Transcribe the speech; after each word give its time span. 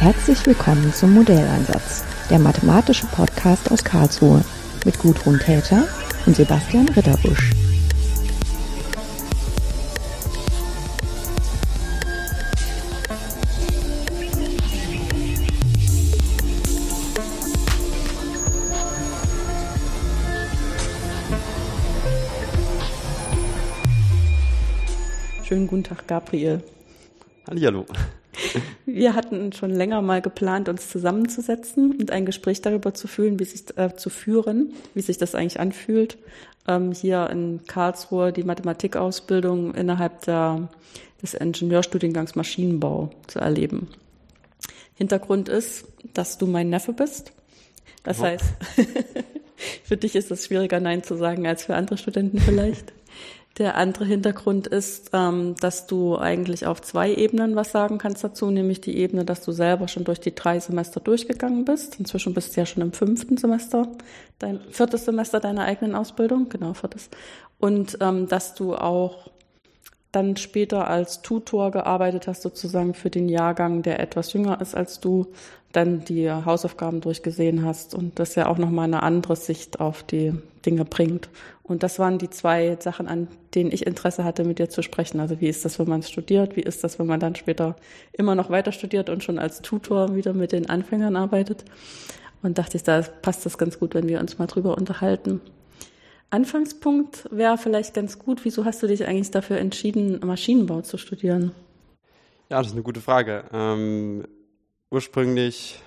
Herzlich 0.00 0.46
willkommen 0.46 0.94
zum 0.94 1.12
Modelleinsatz, 1.12 2.06
der 2.30 2.38
mathematische 2.38 3.04
Podcast 3.08 3.70
aus 3.70 3.84
Karlsruhe 3.84 4.42
mit 4.86 4.98
Gudrun 4.98 5.38
Täter 5.38 5.86
und 6.24 6.34
Sebastian 6.34 6.88
Ritterbusch. 6.88 7.50
Schönen 25.44 25.66
guten 25.66 25.84
Tag, 25.84 26.06
Gabriel. 26.06 26.62
Hallihallo. 27.46 27.84
Wir 28.86 29.14
hatten 29.14 29.52
schon 29.52 29.70
länger 29.70 30.02
mal 30.02 30.20
geplant, 30.20 30.68
uns 30.68 30.88
zusammenzusetzen 30.88 31.92
und 31.92 32.10
ein 32.10 32.26
Gespräch 32.26 32.60
darüber 32.60 32.94
zu 32.94 33.08
führen, 33.08 33.38
wie 33.38 33.44
sich 33.44 33.76
äh, 33.76 33.94
zu 33.96 34.10
führen, 34.10 34.72
wie 34.94 35.02
sich 35.02 35.18
das 35.18 35.34
eigentlich 35.34 35.60
anfühlt, 35.60 36.18
ähm, 36.66 36.92
hier 36.92 37.28
in 37.30 37.60
Karlsruhe 37.66 38.32
die 38.32 38.44
Mathematikausbildung 38.44 39.74
innerhalb 39.74 40.22
der, 40.22 40.68
des 41.22 41.34
Ingenieurstudiengangs 41.34 42.34
Maschinenbau 42.34 43.10
zu 43.26 43.38
erleben. 43.38 43.88
Hintergrund 44.94 45.48
ist, 45.48 45.86
dass 46.14 46.38
du 46.38 46.46
mein 46.46 46.68
Neffe 46.68 46.92
bist. 46.92 47.32
Das 48.02 48.20
oh. 48.20 48.24
heißt, 48.24 48.44
für 49.84 49.96
dich 49.96 50.14
ist 50.14 50.30
es 50.30 50.46
schwieriger, 50.46 50.80
Nein 50.80 51.02
zu 51.02 51.16
sagen 51.16 51.46
als 51.46 51.64
für 51.64 51.74
andere 51.74 51.96
Studenten 51.96 52.38
vielleicht. 52.38 52.92
Der 53.58 53.76
andere 53.76 54.04
Hintergrund 54.04 54.68
ist, 54.68 55.10
ähm, 55.12 55.54
dass 55.60 55.86
du 55.86 56.16
eigentlich 56.16 56.66
auf 56.66 56.80
zwei 56.82 57.12
Ebenen 57.12 57.56
was 57.56 57.72
sagen 57.72 57.98
kannst 57.98 58.22
dazu, 58.22 58.50
nämlich 58.50 58.80
die 58.80 58.96
Ebene, 58.96 59.24
dass 59.24 59.42
du 59.42 59.52
selber 59.52 59.88
schon 59.88 60.04
durch 60.04 60.20
die 60.20 60.34
drei 60.34 60.60
Semester 60.60 61.00
durchgegangen 61.00 61.64
bist. 61.64 61.98
Inzwischen 61.98 62.32
bist 62.32 62.56
du 62.56 62.60
ja 62.60 62.66
schon 62.66 62.82
im 62.82 62.92
fünften 62.92 63.36
Semester, 63.36 63.88
dein 64.38 64.60
viertes 64.70 65.04
Semester 65.04 65.40
deiner 65.40 65.64
eigenen 65.64 65.94
Ausbildung, 65.94 66.48
genau 66.48 66.74
viertes. 66.74 67.10
Und 67.58 67.98
ähm, 68.00 68.28
dass 68.28 68.54
du 68.54 68.76
auch 68.76 69.30
dann 70.12 70.36
später 70.36 70.88
als 70.88 71.22
Tutor 71.22 71.70
gearbeitet 71.70 72.26
hast, 72.26 72.42
sozusagen 72.42 72.94
für 72.94 73.10
den 73.10 73.28
Jahrgang, 73.28 73.82
der 73.82 74.00
etwas 74.00 74.32
jünger 74.32 74.60
ist 74.60 74.74
als 74.74 75.00
du, 75.00 75.26
dann 75.72 76.04
die 76.04 76.30
Hausaufgaben 76.30 77.00
durchgesehen 77.00 77.64
hast 77.64 77.94
und 77.94 78.18
das 78.18 78.34
ja 78.34 78.48
auch 78.48 78.58
nochmal 78.58 78.86
eine 78.86 79.02
andere 79.02 79.36
Sicht 79.36 79.80
auf 79.80 80.02
die 80.02 80.32
Dinge 80.66 80.84
bringt. 80.84 81.28
Und 81.62 81.84
das 81.84 81.98
waren 81.98 82.18
die 82.18 82.30
zwei 82.30 82.76
Sachen, 82.80 83.06
an 83.06 83.28
denen 83.54 83.70
ich 83.70 83.86
Interesse 83.86 84.24
hatte, 84.24 84.44
mit 84.44 84.58
dir 84.58 84.68
zu 84.68 84.82
sprechen. 84.82 85.20
Also 85.20 85.40
wie 85.40 85.46
ist 85.46 85.64
das, 85.64 85.78
wenn 85.78 85.88
man 85.88 86.02
studiert? 86.02 86.56
Wie 86.56 86.62
ist 86.62 86.82
das, 86.82 86.98
wenn 86.98 87.06
man 87.06 87.20
dann 87.20 87.36
später 87.36 87.76
immer 88.12 88.34
noch 88.34 88.50
weiter 88.50 88.72
studiert 88.72 89.08
und 89.08 89.22
schon 89.22 89.38
als 89.38 89.62
Tutor 89.62 90.16
wieder 90.16 90.32
mit 90.32 90.50
den 90.52 90.68
Anfängern 90.68 91.14
arbeitet? 91.14 91.64
Und 92.42 92.58
dachte 92.58 92.76
ich, 92.76 92.82
da 92.82 93.02
passt 93.02 93.46
das 93.46 93.58
ganz 93.58 93.78
gut, 93.78 93.94
wenn 93.94 94.08
wir 94.08 94.18
uns 94.18 94.38
mal 94.38 94.46
drüber 94.46 94.76
unterhalten. 94.76 95.40
Anfangspunkt 96.30 97.28
wäre 97.30 97.58
vielleicht 97.58 97.94
ganz 97.94 98.18
gut. 98.18 98.44
Wieso 98.44 98.64
hast 98.64 98.82
du 98.82 98.86
dich 98.86 99.06
eigentlich 99.06 99.30
dafür 99.30 99.58
entschieden, 99.58 100.20
Maschinenbau 100.24 100.80
zu 100.80 100.96
studieren? 100.96 101.52
Ja, 102.48 102.58
das 102.58 102.68
ist 102.68 102.72
eine 102.72 102.82
gute 102.82 103.00
Frage. 103.00 103.44
Ähm, 103.52 104.24
ursprünglich, 104.90 105.80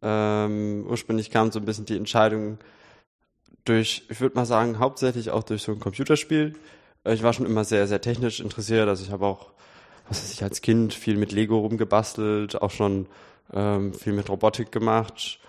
ähm, 0.00 0.86
ursprünglich 0.88 1.30
kam 1.30 1.52
so 1.52 1.58
ein 1.58 1.64
bisschen 1.64 1.84
die 1.84 1.96
Entscheidung 1.96 2.58
durch, 3.64 4.04
ich 4.08 4.20
würde 4.20 4.36
mal 4.36 4.46
sagen, 4.46 4.78
hauptsächlich 4.78 5.30
auch 5.30 5.42
durch 5.42 5.62
so 5.62 5.72
ein 5.72 5.80
Computerspiel. 5.80 6.54
Äh, 7.04 7.14
ich 7.14 7.22
war 7.22 7.32
schon 7.32 7.46
immer 7.46 7.64
sehr, 7.64 7.86
sehr 7.86 8.00
technisch 8.00 8.40
interessiert. 8.40 8.88
Also 8.88 9.04
ich 9.04 9.10
habe 9.10 9.26
auch, 9.26 9.52
was 10.08 10.22
weiß 10.22 10.32
ich, 10.32 10.42
als 10.42 10.60
Kind 10.60 10.94
viel 10.94 11.16
mit 11.16 11.32
Lego 11.32 11.58
rumgebastelt, 11.58 12.60
auch 12.60 12.70
schon 12.70 13.06
ähm, 13.52 13.94
viel 13.94 14.12
mit 14.12 14.28
Robotik 14.28 14.72
gemacht 14.72 15.40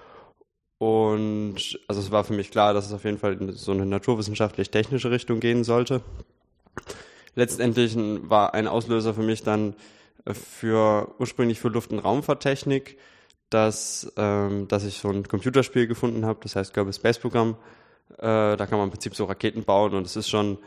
und 0.83 1.79
also 1.88 2.01
es 2.01 2.12
war 2.12 2.25
für 2.25 2.33
mich 2.33 2.51
klar, 2.51 2.73
dass 2.73 2.88
es 2.88 2.91
auf 2.91 3.06
jeden 3.06 3.17
Fall 3.17 3.33
in 3.39 3.53
so 3.53 3.72
eine 3.72 3.85
naturwissenschaftlich-technische 3.85 5.12
Richtung 5.12 5.39
gehen 5.39 5.63
sollte. 5.63 6.01
Letztendlich 7.35 7.95
war 7.95 8.53
ein 8.53 8.67
Auslöser 8.67 9.13
für 9.13 9.23
mich 9.23 9.44
dann 9.44 9.75
für 10.31 11.13
ursprünglich 11.19 11.59
für 11.59 11.69
Luft- 11.69 11.91
und 11.91 12.00
Raumfahrttechnik, 12.00 12.97
dass, 13.50 14.11
ähm, 14.17 14.67
dass 14.67 14.85
ich 14.85 15.00
so 15.00 15.09
ein 15.09 15.28
Computerspiel 15.28 15.88
gefunden 15.88 16.25
habe, 16.25 16.39
das 16.44 16.56
heißt 16.56 16.73
Global 16.73 16.94
Space 16.94 17.19
Program. 17.19 17.56
Äh, 18.17 18.57
da 18.57 18.66
kann 18.66 18.78
man 18.78 18.88
im 18.88 18.91
Prinzip 18.91 19.16
so 19.16 19.25
Raketen 19.25 19.63
bauen 19.63 19.94
und 19.94 20.06
es 20.06 20.16
ist 20.16 20.29
schon, 20.29 20.57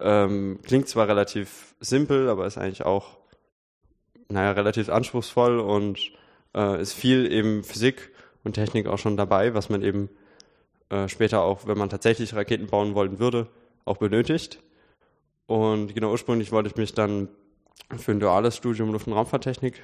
ähm, 0.00 0.58
klingt 0.62 0.88
zwar 0.88 1.08
relativ 1.08 1.74
simpel, 1.80 2.28
aber 2.28 2.46
ist 2.46 2.58
eigentlich 2.58 2.84
auch, 2.84 3.16
naja, 4.28 4.52
relativ 4.52 4.88
anspruchsvoll 4.88 5.58
und 5.60 5.98
äh, 6.54 6.80
ist 6.80 6.92
viel 6.92 7.30
eben 7.30 7.64
Physik 7.64 8.12
und 8.44 8.54
Technik 8.54 8.86
auch 8.86 8.98
schon 8.98 9.16
dabei, 9.16 9.54
was 9.54 9.68
man 9.68 9.82
eben 9.82 10.08
äh, 10.90 11.08
später 11.08 11.42
auch, 11.42 11.66
wenn 11.66 11.78
man 11.78 11.88
tatsächlich 11.88 12.34
Raketen 12.34 12.66
bauen 12.66 12.94
wollen 12.94 13.18
würde, 13.18 13.48
auch 13.84 13.96
benötigt. 13.96 14.60
Und 15.46 15.94
genau 15.94 16.10
ursprünglich 16.10 16.52
wollte 16.52 16.68
ich 16.68 16.76
mich 16.76 16.92
dann 16.92 17.28
für 17.96 18.12
ein 18.12 18.20
duales 18.20 18.56
Studium 18.56 18.92
Luft- 18.92 19.06
und 19.06 19.12
Raumfahrttechnik 19.12 19.82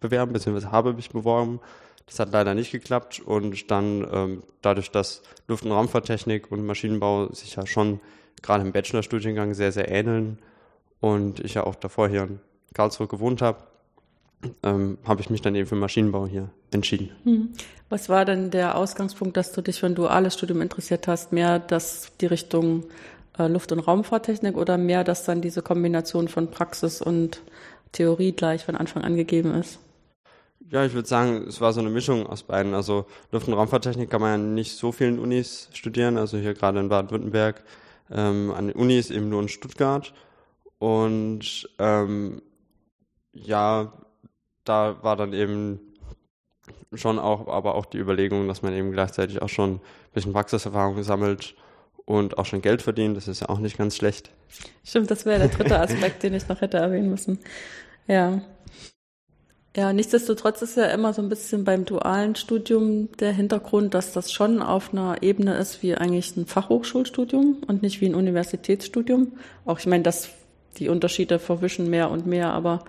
bewerben, 0.00 0.32
beziehungsweise 0.32 0.72
habe 0.72 0.92
mich 0.92 1.10
beworben. 1.10 1.60
Das 2.06 2.18
hat 2.18 2.32
leider 2.32 2.54
nicht 2.54 2.70
geklappt 2.70 3.20
und 3.20 3.70
dann 3.70 4.06
ähm, 4.12 4.42
dadurch, 4.60 4.90
dass 4.90 5.22
Luft- 5.48 5.64
und 5.64 5.72
Raumfahrttechnik 5.72 6.52
und 6.52 6.66
Maschinenbau 6.66 7.32
sich 7.32 7.56
ja 7.56 7.66
schon 7.66 8.00
gerade 8.42 8.62
im 8.62 8.72
Bachelorstudiengang 8.72 9.54
sehr, 9.54 9.72
sehr 9.72 9.90
ähneln 9.90 10.38
und 11.00 11.40
ich 11.40 11.54
ja 11.54 11.64
auch 11.64 11.74
davor 11.74 12.08
hier 12.08 12.24
in 12.24 12.40
Karlsruhe 12.74 13.06
gewohnt 13.06 13.40
habe, 13.40 13.58
ähm, 14.62 14.98
habe 15.04 15.22
ich 15.22 15.30
mich 15.30 15.40
dann 15.40 15.54
eben 15.54 15.66
für 15.66 15.76
Maschinenbau 15.76 16.26
hier 16.26 16.50
entschieden. 16.70 17.10
Hm. 17.24 17.52
Was 17.88 18.08
war 18.08 18.24
denn 18.24 18.50
der 18.50 18.76
Ausgangspunkt, 18.76 19.36
dass 19.36 19.52
du 19.52 19.62
dich 19.62 19.80
für 19.80 19.86
ein 19.86 19.94
duales 19.94 20.34
Studium 20.34 20.60
interessiert 20.60 21.08
hast? 21.08 21.32
Mehr 21.32 21.58
das 21.58 22.12
die 22.20 22.26
Richtung 22.26 22.84
Luft- 23.38 23.72
und 23.72 23.80
Raumfahrttechnik 23.80 24.56
oder 24.56 24.78
mehr, 24.78 25.04
dass 25.04 25.24
dann 25.24 25.40
diese 25.40 25.62
Kombination 25.62 26.28
von 26.28 26.50
Praxis 26.50 27.02
und 27.02 27.42
Theorie 27.92 28.32
gleich 28.32 28.64
von 28.64 28.76
Anfang 28.76 29.02
an 29.02 29.16
gegeben 29.16 29.54
ist? 29.54 29.78
Ja, 30.70 30.84
ich 30.84 30.94
würde 30.94 31.08
sagen, 31.08 31.44
es 31.48 31.60
war 31.60 31.72
so 31.72 31.80
eine 31.80 31.90
Mischung 31.90 32.26
aus 32.26 32.42
beiden. 32.42 32.74
Also 32.74 33.06
Luft- 33.32 33.48
und 33.48 33.54
Raumfahrttechnik 33.54 34.08
kann 34.08 34.20
man 34.20 34.30
ja 34.30 34.38
nicht 34.38 34.76
so 34.76 34.92
vielen 34.92 35.18
Unis 35.18 35.68
studieren, 35.72 36.16
also 36.16 36.38
hier 36.38 36.54
gerade 36.54 36.80
in 36.80 36.88
Baden-Württemberg, 36.88 37.64
ähm, 38.10 38.52
an 38.56 38.68
den 38.68 38.76
Unis 38.76 39.10
eben 39.10 39.28
nur 39.28 39.42
in 39.42 39.48
Stuttgart. 39.48 40.14
Und 40.78 41.68
ähm, 41.78 42.40
ja, 43.32 43.92
da 44.64 45.02
war 45.02 45.16
dann 45.16 45.32
eben 45.32 45.80
schon 46.94 47.18
auch, 47.18 47.48
aber 47.48 47.74
auch 47.74 47.86
die 47.86 47.98
Überlegung, 47.98 48.48
dass 48.48 48.62
man 48.62 48.72
eben 48.72 48.92
gleichzeitig 48.92 49.42
auch 49.42 49.48
schon 49.48 49.74
ein 49.74 49.80
bisschen 50.12 50.32
Praxiserfahrung 50.32 51.02
sammelt 51.02 51.54
und 52.06 52.38
auch 52.38 52.46
schon 52.46 52.62
Geld 52.62 52.82
verdient. 52.82 53.16
Das 53.16 53.28
ist 53.28 53.40
ja 53.40 53.48
auch 53.48 53.58
nicht 53.58 53.78
ganz 53.78 53.96
schlecht. 53.96 54.30
Stimmt, 54.84 55.10
das 55.10 55.24
wäre 55.24 55.38
der 55.40 55.48
dritte 55.48 55.78
Aspekt, 55.80 56.22
den 56.22 56.34
ich 56.34 56.48
noch 56.48 56.60
hätte 56.60 56.78
erwähnen 56.78 57.10
müssen. 57.10 57.38
Ja. 58.06 58.42
Ja, 59.76 59.92
nichtsdestotrotz 59.92 60.62
ist 60.62 60.76
ja 60.76 60.84
immer 60.86 61.12
so 61.12 61.20
ein 61.20 61.28
bisschen 61.28 61.64
beim 61.64 61.84
dualen 61.84 62.36
Studium 62.36 63.10
der 63.18 63.32
Hintergrund, 63.32 63.92
dass 63.92 64.12
das 64.12 64.30
schon 64.30 64.62
auf 64.62 64.92
einer 64.92 65.22
Ebene 65.22 65.56
ist 65.56 65.82
wie 65.82 65.96
eigentlich 65.96 66.36
ein 66.36 66.46
Fachhochschulstudium 66.46 67.62
und 67.66 67.82
nicht 67.82 68.00
wie 68.00 68.06
ein 68.06 68.14
Universitätsstudium. 68.14 69.32
Auch 69.64 69.80
ich 69.80 69.86
meine, 69.86 70.04
dass 70.04 70.30
die 70.78 70.88
Unterschiede 70.88 71.40
verwischen 71.40 71.90
mehr 71.90 72.10
und 72.10 72.24
mehr, 72.24 72.52
aber 72.52 72.84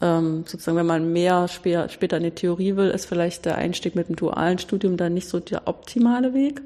ähm, 0.00 0.44
sozusagen, 0.46 0.78
wenn 0.78 0.86
man 0.86 1.12
mehr 1.12 1.48
später, 1.48 1.90
später 1.90 2.16
in 2.16 2.22
die 2.22 2.30
Theorie 2.30 2.76
will, 2.76 2.88
ist 2.88 3.04
vielleicht 3.04 3.44
der 3.44 3.58
Einstieg 3.58 3.94
mit 3.94 4.08
dem 4.08 4.16
dualen 4.16 4.58
Studium 4.58 4.96
dann 4.96 5.12
nicht 5.12 5.28
so 5.28 5.38
der 5.38 5.68
optimale 5.68 6.32
Weg. 6.32 6.62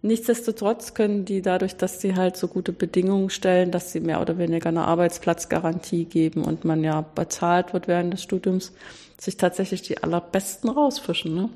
Nichtsdestotrotz 0.00 0.94
können 0.94 1.24
die 1.24 1.42
dadurch, 1.42 1.76
dass 1.76 2.00
sie 2.00 2.14
halt 2.14 2.36
so 2.36 2.46
gute 2.46 2.72
Bedingungen 2.72 3.30
stellen, 3.30 3.72
dass 3.72 3.90
sie 3.90 4.00
mehr 4.00 4.20
oder 4.20 4.38
weniger 4.38 4.68
eine 4.68 4.84
Arbeitsplatzgarantie 4.84 6.04
geben 6.04 6.44
und 6.44 6.64
man 6.64 6.84
ja 6.84 7.00
bezahlt 7.00 7.72
wird 7.72 7.88
während 7.88 8.12
des 8.12 8.22
Studiums, 8.22 8.72
sich 9.18 9.36
tatsächlich 9.36 9.82
die 9.82 10.00
allerbesten 10.00 10.70
rausfischen, 10.70 11.34
ne? 11.34 11.50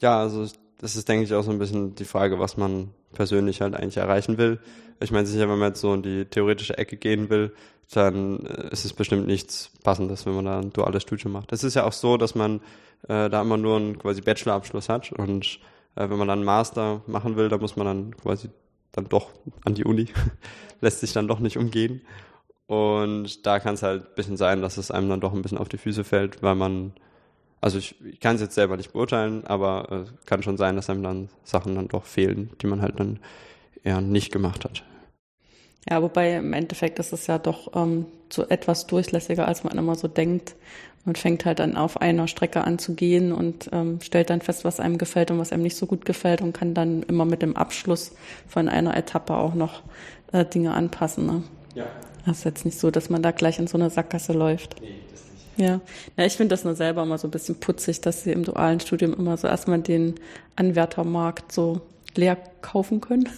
Ja, 0.00 0.20
also 0.20 0.46
das 0.80 0.96
ist, 0.96 1.08
denke 1.08 1.24
ich, 1.24 1.34
auch 1.34 1.42
so 1.42 1.50
ein 1.50 1.58
bisschen 1.58 1.94
die 1.94 2.04
Frage, 2.04 2.38
was 2.38 2.56
man 2.56 2.90
persönlich 3.12 3.60
halt 3.62 3.74
eigentlich 3.74 3.96
erreichen 3.96 4.36
will. 4.38 4.58
Ich 5.00 5.10
meine 5.10 5.26
sicher, 5.26 5.48
wenn 5.48 5.58
man 5.58 5.70
jetzt 5.70 5.80
so 5.80 5.94
in 5.94 6.02
die 6.02 6.26
theoretische 6.26 6.76
Ecke 6.76 6.96
gehen 6.96 7.30
will, 7.30 7.52
dann 7.92 8.44
äh, 8.46 8.68
ist 8.70 8.84
es 8.84 8.92
bestimmt 8.92 9.26
nichts 9.26 9.72
Passendes, 9.82 10.26
wenn 10.26 10.34
man 10.34 10.44
da 10.44 10.60
ein 10.60 10.72
duales 10.72 11.02
Studium 11.02 11.32
macht. 11.32 11.52
Es 11.52 11.64
ist 11.64 11.74
ja 11.74 11.84
auch 11.84 11.92
so, 11.92 12.16
dass 12.16 12.34
man 12.34 12.60
äh, 13.08 13.28
da 13.28 13.40
immer 13.40 13.56
nur 13.56 13.76
einen 13.76 13.98
quasi 13.98 14.20
Bachelorabschluss 14.20 14.88
hat 14.88 15.12
und 15.12 15.58
wenn 15.94 16.18
man 16.18 16.28
dann 16.28 16.44
Master 16.44 17.02
machen 17.06 17.36
will, 17.36 17.48
dann 17.48 17.60
muss 17.60 17.76
man 17.76 17.86
dann 17.86 18.16
quasi 18.16 18.48
dann 18.92 19.08
doch 19.08 19.30
an 19.64 19.74
die 19.74 19.84
Uni, 19.84 20.06
lässt 20.80 21.00
sich 21.00 21.12
dann 21.12 21.28
doch 21.28 21.40
nicht 21.40 21.56
umgehen. 21.56 22.02
Und 22.66 23.46
da 23.46 23.58
kann 23.58 23.74
es 23.74 23.82
halt 23.82 24.02
ein 24.02 24.14
bisschen 24.14 24.36
sein, 24.36 24.62
dass 24.62 24.76
es 24.76 24.90
einem 24.90 25.08
dann 25.08 25.20
doch 25.20 25.32
ein 25.32 25.42
bisschen 25.42 25.58
auf 25.58 25.68
die 25.68 25.78
Füße 25.78 26.04
fällt, 26.04 26.42
weil 26.42 26.54
man, 26.54 26.92
also 27.60 27.78
ich, 27.78 27.96
ich 28.04 28.20
kann 28.20 28.36
es 28.36 28.42
jetzt 28.42 28.54
selber 28.54 28.76
nicht 28.76 28.92
beurteilen, 28.92 29.44
aber 29.44 30.06
äh, 30.06 30.26
kann 30.26 30.42
schon 30.42 30.56
sein, 30.56 30.76
dass 30.76 30.88
einem 30.88 31.02
dann 31.02 31.28
Sachen 31.42 31.74
dann 31.74 31.88
doch 31.88 32.04
fehlen, 32.04 32.50
die 32.62 32.68
man 32.68 32.80
halt 32.80 33.00
dann 33.00 33.18
eher 33.82 34.00
nicht 34.00 34.32
gemacht 34.32 34.64
hat. 34.64 34.84
Ja, 35.88 36.02
wobei 36.02 36.36
im 36.36 36.52
Endeffekt 36.52 36.98
ist 36.98 37.12
es 37.12 37.26
ja 37.26 37.38
doch 37.38 37.74
ähm, 37.74 38.06
so 38.28 38.46
etwas 38.46 38.86
durchlässiger, 38.86 39.48
als 39.48 39.64
man 39.64 39.76
immer 39.78 39.94
so 39.94 40.08
denkt, 40.08 40.54
Man 41.04 41.14
fängt 41.14 41.44
halt 41.46 41.60
dann 41.60 41.76
auf 41.76 42.00
einer 42.00 42.28
Strecke 42.28 42.62
an 42.62 42.78
zu 42.78 42.94
gehen 42.94 43.32
und 43.32 43.70
ähm, 43.72 44.00
stellt 44.02 44.28
dann 44.28 44.42
fest, 44.42 44.64
was 44.64 44.80
einem 44.80 44.98
gefällt 44.98 45.30
und 45.30 45.38
was 45.38 45.52
einem 45.52 45.62
nicht 45.62 45.76
so 45.76 45.86
gut 45.86 46.04
gefällt 46.04 46.42
und 46.42 46.52
kann 46.52 46.74
dann 46.74 47.02
immer 47.04 47.24
mit 47.24 47.40
dem 47.40 47.56
Abschluss 47.56 48.12
von 48.46 48.68
einer 48.68 48.96
Etappe 48.96 49.34
auch 49.34 49.54
noch 49.54 49.82
äh, 50.32 50.44
Dinge 50.44 50.74
anpassen. 50.74 51.26
Ne? 51.26 51.42
Ja. 51.74 51.86
Das 52.26 52.38
ist 52.38 52.44
jetzt 52.44 52.64
nicht 52.64 52.78
so, 52.78 52.90
dass 52.90 53.08
man 53.08 53.22
da 53.22 53.30
gleich 53.30 53.58
in 53.58 53.66
so 53.66 53.78
eine 53.78 53.88
Sackgasse 53.88 54.34
läuft. 54.34 54.80
Nee, 54.80 54.94
das 55.10 55.22
nicht. 55.32 55.68
Ja, 55.68 55.80
ja 56.18 56.26
ich 56.26 56.36
finde 56.36 56.54
das 56.54 56.64
nur 56.64 56.74
selber 56.74 57.02
immer 57.02 57.16
so 57.16 57.28
ein 57.28 57.30
bisschen 57.30 57.58
putzig, 57.58 58.02
dass 58.02 58.24
sie 58.24 58.32
im 58.32 58.44
dualen 58.44 58.80
Studium 58.80 59.14
immer 59.14 59.36
so 59.38 59.48
erstmal 59.48 59.80
den 59.80 60.16
Anwärtermarkt 60.56 61.50
so 61.50 61.80
leer 62.14 62.36
kaufen 62.60 63.00
können. 63.00 63.28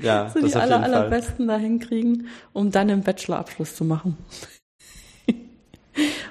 Ja, 0.00 0.30
so 0.34 0.46
die 0.46 0.54
aller, 0.54 0.82
allerbesten 0.82 1.48
da 1.48 1.56
hinkriegen, 1.56 2.28
um 2.52 2.70
dann 2.70 2.88
einen 2.88 3.02
Bachelorabschluss 3.02 3.74
zu 3.74 3.84
machen. 3.84 4.16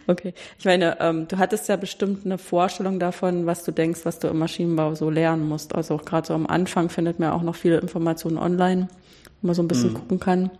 Okay. 0.07 0.33
Ich 0.57 0.65
meine, 0.65 0.99
ähm, 0.99 1.27
du 1.27 1.37
hattest 1.37 1.67
ja 1.69 1.75
bestimmt 1.75 2.25
eine 2.25 2.37
Vorstellung 2.37 2.99
davon, 2.99 3.45
was 3.45 3.63
du 3.63 3.71
denkst, 3.71 4.01
was 4.03 4.19
du 4.19 4.27
im 4.27 4.39
Maschinenbau 4.39 4.95
so 4.95 5.09
lernen 5.09 5.47
musst. 5.47 5.75
Also 5.75 5.95
auch 5.95 6.05
gerade 6.05 6.27
so 6.27 6.33
am 6.33 6.47
Anfang 6.47 6.89
findet 6.89 7.19
man 7.19 7.31
auch 7.31 7.43
noch 7.43 7.55
viele 7.55 7.79
Informationen 7.79 8.37
online, 8.37 8.87
wo 9.41 9.47
man 9.47 9.55
so 9.55 9.63
ein 9.63 9.67
bisschen 9.67 9.91
mhm. 9.91 9.95
gucken 9.95 10.19
kann. 10.19 10.51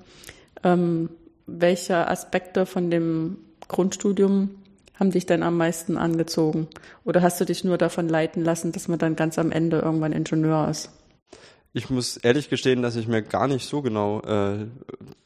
Ähm, 0.64 1.10
welche 1.48 2.08
Aspekte 2.08 2.66
von 2.66 2.92
dem 2.92 3.38
Grundstudium 3.68 4.52
haben 5.00 5.12
dich 5.12 5.26
denn 5.26 5.44
am 5.44 5.58
meisten 5.58 5.98
angezogen? 5.98 6.68
Oder 7.06 7.22
hast 7.22 7.40
du 7.40 7.46
dich 7.46 7.64
nur 7.64 7.78
davon 7.78 8.10
leiten 8.10 8.44
lassen, 8.44 8.72
dass 8.72 8.88
man 8.88 9.00
dann 9.00 9.16
ganz 9.16 9.40
am 9.40 9.52
Ende 9.52 9.80
irgendwann 9.80 10.12
Ingenieur 10.12 10.68
ist? 10.70 10.92
Ich 11.72 11.90
muss 11.90 12.18
ehrlich 12.18 12.50
gestehen, 12.50 12.82
dass 12.82 12.96
ich 12.96 13.08
mir 13.08 13.22
gar 13.22 13.48
nicht 13.48 13.68
so 13.68 13.82
genau 13.82 14.22
äh, 14.22 14.68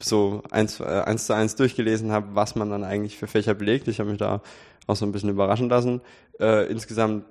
so 0.02 0.44
eins, 0.52 0.80
äh, 0.82 0.84
eins 0.84 1.26
zu 1.26 1.34
eins 1.34 1.56
durchgelesen 1.56 2.12
habe, 2.12 2.36
was 2.36 2.56
man 2.56 2.70
dann 2.70 2.84
eigentlich 2.84 3.18
für 3.18 3.28
Fächer 3.28 3.54
belegt. 3.54 3.88
Ich 3.88 4.00
habe 4.00 4.10
mich 4.10 4.20
da 4.20 4.42
auch 4.86 4.96
so 4.96 5.06
ein 5.06 5.14
bisschen 5.14 5.30
überraschen 5.30 5.70
lassen. 5.70 6.02
Äh, 6.40 6.70
insgesamt 6.70 7.26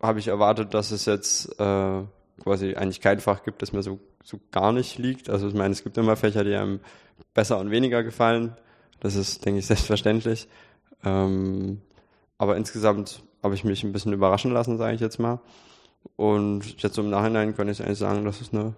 habe 0.00 0.18
ich 0.18 0.28
erwartet, 0.28 0.72
dass 0.72 0.92
es 0.92 1.04
jetzt 1.04 1.60
äh, 1.60 2.02
quasi 2.42 2.74
eigentlich 2.74 3.02
kein 3.02 3.20
Fach 3.20 3.42
gibt, 3.42 3.60
das 3.60 3.72
mir 3.72 3.82
so, 3.82 4.00
so 4.24 4.40
gar 4.50 4.72
nicht 4.72 4.98
liegt. 4.98 5.28
Also 5.28 5.48
ich 5.48 5.54
meine, 5.54 5.72
es 5.72 5.84
gibt 5.84 5.98
immer 5.98 6.16
Fächer, 6.16 6.42
die 6.42 6.54
einem 6.54 6.80
besser 7.34 7.58
und 7.58 7.70
weniger 7.70 8.02
gefallen. 8.02 8.56
Das 9.00 9.14
ist, 9.14 9.44
denke 9.44 9.60
ich, 9.60 9.66
selbstverständlich. 9.66 10.48
Ähm, 11.04 11.82
aber 12.38 12.56
insgesamt 12.56 13.22
habe 13.42 13.54
ich 13.54 13.64
mich 13.64 13.84
ein 13.84 13.92
bisschen 13.92 14.14
überraschen 14.14 14.52
lassen, 14.52 14.78
sage 14.78 14.94
ich 14.94 15.00
jetzt 15.00 15.18
mal. 15.18 15.40
Und 16.16 16.82
jetzt 16.82 16.98
im 16.98 17.10
Nachhinein 17.10 17.56
kann 17.56 17.68
ich 17.68 17.82
eigentlich 17.82 17.98
sagen, 17.98 18.24
dass 18.24 18.40
es 18.40 18.52
eine 18.52 18.74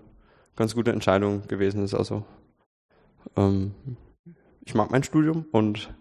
ganz 0.56 0.74
gute 0.74 0.92
Entscheidung 0.92 1.46
gewesen 1.48 1.82
ist. 1.82 1.94
Also 1.94 2.24
ähm, 3.36 3.74
ich 4.64 4.74
mag 4.74 4.90
mein 4.90 5.02
Studium 5.02 5.46
und 5.52 5.92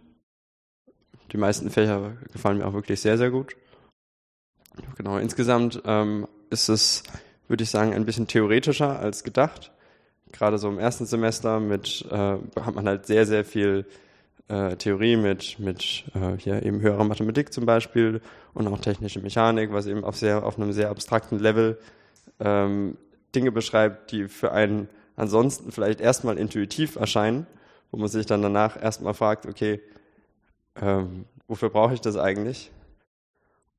die 1.31 1.37
meisten 1.37 1.69
Fächer 1.69 2.17
gefallen 2.31 2.57
mir 2.57 2.67
auch 2.67 2.73
wirklich 2.73 2.99
sehr, 3.01 3.17
sehr 3.17 3.31
gut. 3.31 3.55
Genau, 4.97 5.17
insgesamt 5.17 5.81
ähm, 5.85 6.27
ist 6.49 6.69
es, 6.69 7.03
würde 7.47 7.63
ich 7.63 7.69
sagen, 7.69 7.93
ein 7.93 8.05
bisschen 8.05 8.27
theoretischer 8.27 8.99
als 8.99 9.23
gedacht. 9.23 9.71
Gerade 10.31 10.57
so 10.57 10.69
im 10.69 10.79
ersten 10.79 11.05
Semester 11.05 11.59
mit 11.59 12.05
äh, 12.09 12.37
hat 12.59 12.75
man 12.75 12.87
halt 12.87 13.05
sehr, 13.05 13.25
sehr 13.25 13.43
viel 13.43 13.85
äh, 14.47 14.75
Theorie 14.75 15.15
mit, 15.15 15.59
mit 15.59 16.05
äh, 16.13 16.37
hier 16.37 16.63
eben 16.63 16.81
höherer 16.81 17.03
Mathematik 17.03 17.53
zum 17.53 17.65
Beispiel 17.65 18.21
und 18.53 18.67
auch 18.67 18.79
technische 18.79 19.19
Mechanik, 19.19 19.71
was 19.71 19.87
eben 19.87 20.03
auf, 20.03 20.15
sehr, 20.15 20.45
auf 20.45 20.57
einem 20.57 20.73
sehr 20.73 20.89
abstrakten 20.89 21.39
Level 21.39 21.77
ähm, 22.39 22.97
Dinge 23.35 23.51
beschreibt, 23.51 24.11
die 24.11 24.27
für 24.27 24.51
einen 24.51 24.89
ansonsten 25.15 25.71
vielleicht 25.71 26.01
erstmal 26.01 26.37
intuitiv 26.37 26.95
erscheinen, 26.95 27.47
wo 27.91 27.97
man 27.97 28.07
sich 28.07 28.25
dann 28.25 28.41
danach 28.41 28.81
erstmal 28.81 29.13
fragt, 29.13 29.45
okay, 29.45 29.81
ähm, 30.81 31.25
wofür 31.47 31.69
brauche 31.69 31.93
ich 31.93 32.01
das 32.01 32.17
eigentlich? 32.17 32.71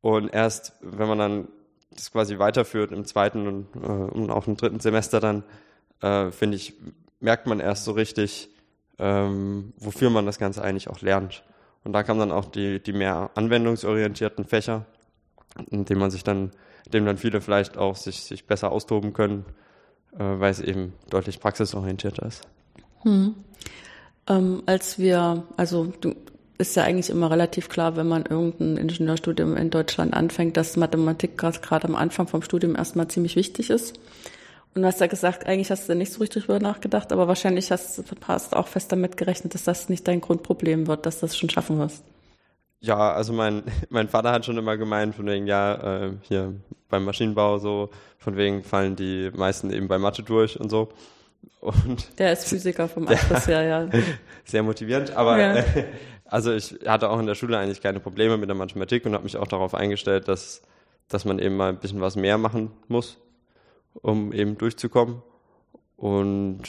Und 0.00 0.32
erst, 0.32 0.74
wenn 0.80 1.08
man 1.08 1.18
dann 1.18 1.48
das 1.90 2.10
quasi 2.10 2.38
weiterführt 2.38 2.92
im 2.92 3.04
zweiten 3.04 3.46
und, 3.46 3.66
äh, 3.76 3.78
und 3.78 4.30
auch 4.30 4.46
im 4.46 4.56
dritten 4.56 4.80
Semester 4.80 5.20
dann, 5.20 5.44
äh, 6.00 6.30
finde 6.30 6.56
ich, 6.56 6.74
merkt 7.20 7.46
man 7.46 7.60
erst 7.60 7.84
so 7.84 7.92
richtig, 7.92 8.48
ähm, 8.98 9.72
wofür 9.78 10.10
man 10.10 10.26
das 10.26 10.38
Ganze 10.38 10.62
eigentlich 10.62 10.88
auch 10.88 11.00
lernt. 11.00 11.42
Und 11.84 11.92
da 11.92 12.02
kamen 12.02 12.20
dann 12.20 12.32
auch 12.32 12.44
die, 12.46 12.80
die 12.80 12.92
mehr 12.92 13.30
anwendungsorientierten 13.34 14.44
Fächer, 14.44 14.86
in 15.70 15.84
denen 15.84 16.00
man 16.00 16.10
sich 16.10 16.24
dann, 16.24 16.52
dem 16.92 17.04
dann 17.04 17.18
viele 17.18 17.40
vielleicht 17.40 17.76
auch 17.76 17.96
sich, 17.96 18.22
sich 18.22 18.46
besser 18.46 18.70
austoben 18.70 19.12
können, 19.12 19.44
äh, 20.12 20.18
weil 20.18 20.50
es 20.50 20.60
eben 20.60 20.92
deutlich 21.10 21.40
praxisorientierter 21.40 22.26
ist. 22.26 22.42
Hm. 23.02 23.34
Ähm, 24.28 24.62
als 24.66 24.98
wir, 24.98 25.44
also 25.56 25.92
du, 26.00 26.14
ist 26.58 26.76
ja 26.76 26.84
eigentlich 26.84 27.10
immer 27.10 27.30
relativ 27.30 27.68
klar, 27.68 27.96
wenn 27.96 28.08
man 28.08 28.24
irgendein 28.24 28.76
Ingenieurstudium 28.76 29.56
in 29.56 29.70
Deutschland 29.70 30.14
anfängt, 30.14 30.56
dass 30.56 30.76
Mathematik 30.76 31.36
gerade 31.36 31.88
am 31.88 31.96
Anfang 31.96 32.28
vom 32.28 32.42
Studium 32.42 32.76
erstmal 32.76 33.08
ziemlich 33.08 33.36
wichtig 33.36 33.68
ist. 33.68 33.98
Und 34.74 34.82
du 34.82 34.88
hast 34.88 35.00
ja 35.00 35.06
gesagt, 35.06 35.46
eigentlich 35.46 35.70
hast 35.70 35.88
du 35.88 35.94
nicht 35.94 36.12
so 36.12 36.20
richtig 36.20 36.44
drüber 36.44 36.58
nachgedacht, 36.58 37.12
aber 37.12 37.28
wahrscheinlich 37.28 37.70
hast 37.70 37.98
du 37.98 38.02
hast 38.26 38.56
auch 38.56 38.68
fest 38.68 38.90
damit 38.90 39.18
gerechnet, 39.18 39.54
dass 39.54 39.64
das 39.64 39.90
nicht 39.90 40.08
dein 40.08 40.22
Grundproblem 40.22 40.86
wird, 40.86 41.04
dass 41.04 41.20
du 41.20 41.26
das 41.26 41.36
schon 41.36 41.50
schaffen 41.50 41.78
wirst. 41.78 42.02
Ja, 42.80 43.12
also 43.12 43.32
mein, 43.34 43.64
mein 43.90 44.08
Vater 44.08 44.32
hat 44.32 44.46
schon 44.46 44.56
immer 44.56 44.78
gemeint, 44.78 45.14
von 45.14 45.26
wegen, 45.26 45.46
ja, 45.46 46.04
äh, 46.06 46.12
hier 46.22 46.54
beim 46.88 47.04
Maschinenbau 47.04 47.58
so, 47.58 47.90
von 48.18 48.36
wegen 48.36 48.62
fallen 48.64 48.96
die 48.96 49.30
meisten 49.34 49.70
eben 49.72 49.88
bei 49.88 49.98
Mathe 49.98 50.22
durch 50.22 50.58
und 50.58 50.70
so. 50.70 50.88
Und 51.60 52.18
der 52.18 52.32
ist 52.32 52.48
Physiker 52.48 52.88
vom 52.88 53.06
Abschluss 53.08 53.46
her, 53.46 53.62
ja. 53.62 53.88
Sehr 54.44 54.62
motivierend, 54.62 55.14
aber 55.14 55.38
ja. 55.38 55.56
äh, 55.56 55.84
also 56.24 56.50
ich 56.50 56.78
hatte 56.86 57.10
auch 57.10 57.20
in 57.20 57.26
der 57.26 57.34
Schule 57.34 57.58
eigentlich 57.58 57.82
keine 57.82 58.00
Probleme 58.00 58.38
mit 58.38 58.48
der 58.48 58.56
Mathematik 58.56 59.04
und 59.04 59.12
habe 59.12 59.24
mich 59.24 59.36
auch 59.36 59.46
darauf 59.46 59.74
eingestellt, 59.74 60.28
dass, 60.28 60.62
dass 61.08 61.26
man 61.26 61.38
eben 61.38 61.56
mal 61.56 61.68
ein 61.68 61.78
bisschen 61.78 62.00
was 62.00 62.16
mehr 62.16 62.38
machen 62.38 62.70
muss 62.88 63.18
um 63.94 64.32
eben 64.32 64.58
durchzukommen. 64.58 65.22
Und 65.96 66.62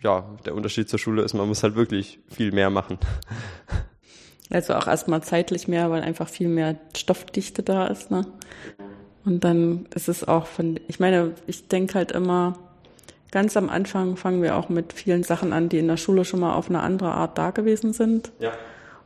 ja, 0.00 0.36
der 0.44 0.54
Unterschied 0.54 0.88
zur 0.88 0.98
Schule 0.98 1.22
ist, 1.22 1.34
man 1.34 1.48
muss 1.48 1.62
halt 1.62 1.76
wirklich 1.76 2.18
viel 2.28 2.52
mehr 2.52 2.70
machen. 2.70 2.98
Also 4.50 4.74
auch 4.74 4.86
erstmal 4.86 5.22
zeitlich 5.22 5.66
mehr, 5.66 5.90
weil 5.90 6.02
einfach 6.02 6.28
viel 6.28 6.48
mehr 6.48 6.76
Stoffdichte 6.94 7.62
da 7.62 7.86
ist, 7.86 8.10
ne? 8.10 8.26
Und 9.24 9.44
dann 9.44 9.86
ist 9.94 10.10
es 10.10 10.28
auch 10.28 10.44
von, 10.44 10.78
ich 10.88 11.00
meine, 11.00 11.32
ich 11.46 11.68
denke 11.68 11.94
halt 11.94 12.12
immer, 12.12 12.58
ganz 13.30 13.56
am 13.56 13.70
Anfang 13.70 14.16
fangen 14.16 14.42
wir 14.42 14.56
auch 14.56 14.68
mit 14.68 14.92
vielen 14.92 15.22
Sachen 15.22 15.52
an, 15.52 15.68
die 15.68 15.78
in 15.78 15.88
der 15.88 15.96
Schule 15.96 16.24
schon 16.24 16.40
mal 16.40 16.54
auf 16.54 16.68
eine 16.68 16.80
andere 16.80 17.12
Art 17.12 17.38
da 17.38 17.50
gewesen 17.50 17.94
sind. 17.94 18.30
Ja. 18.40 18.52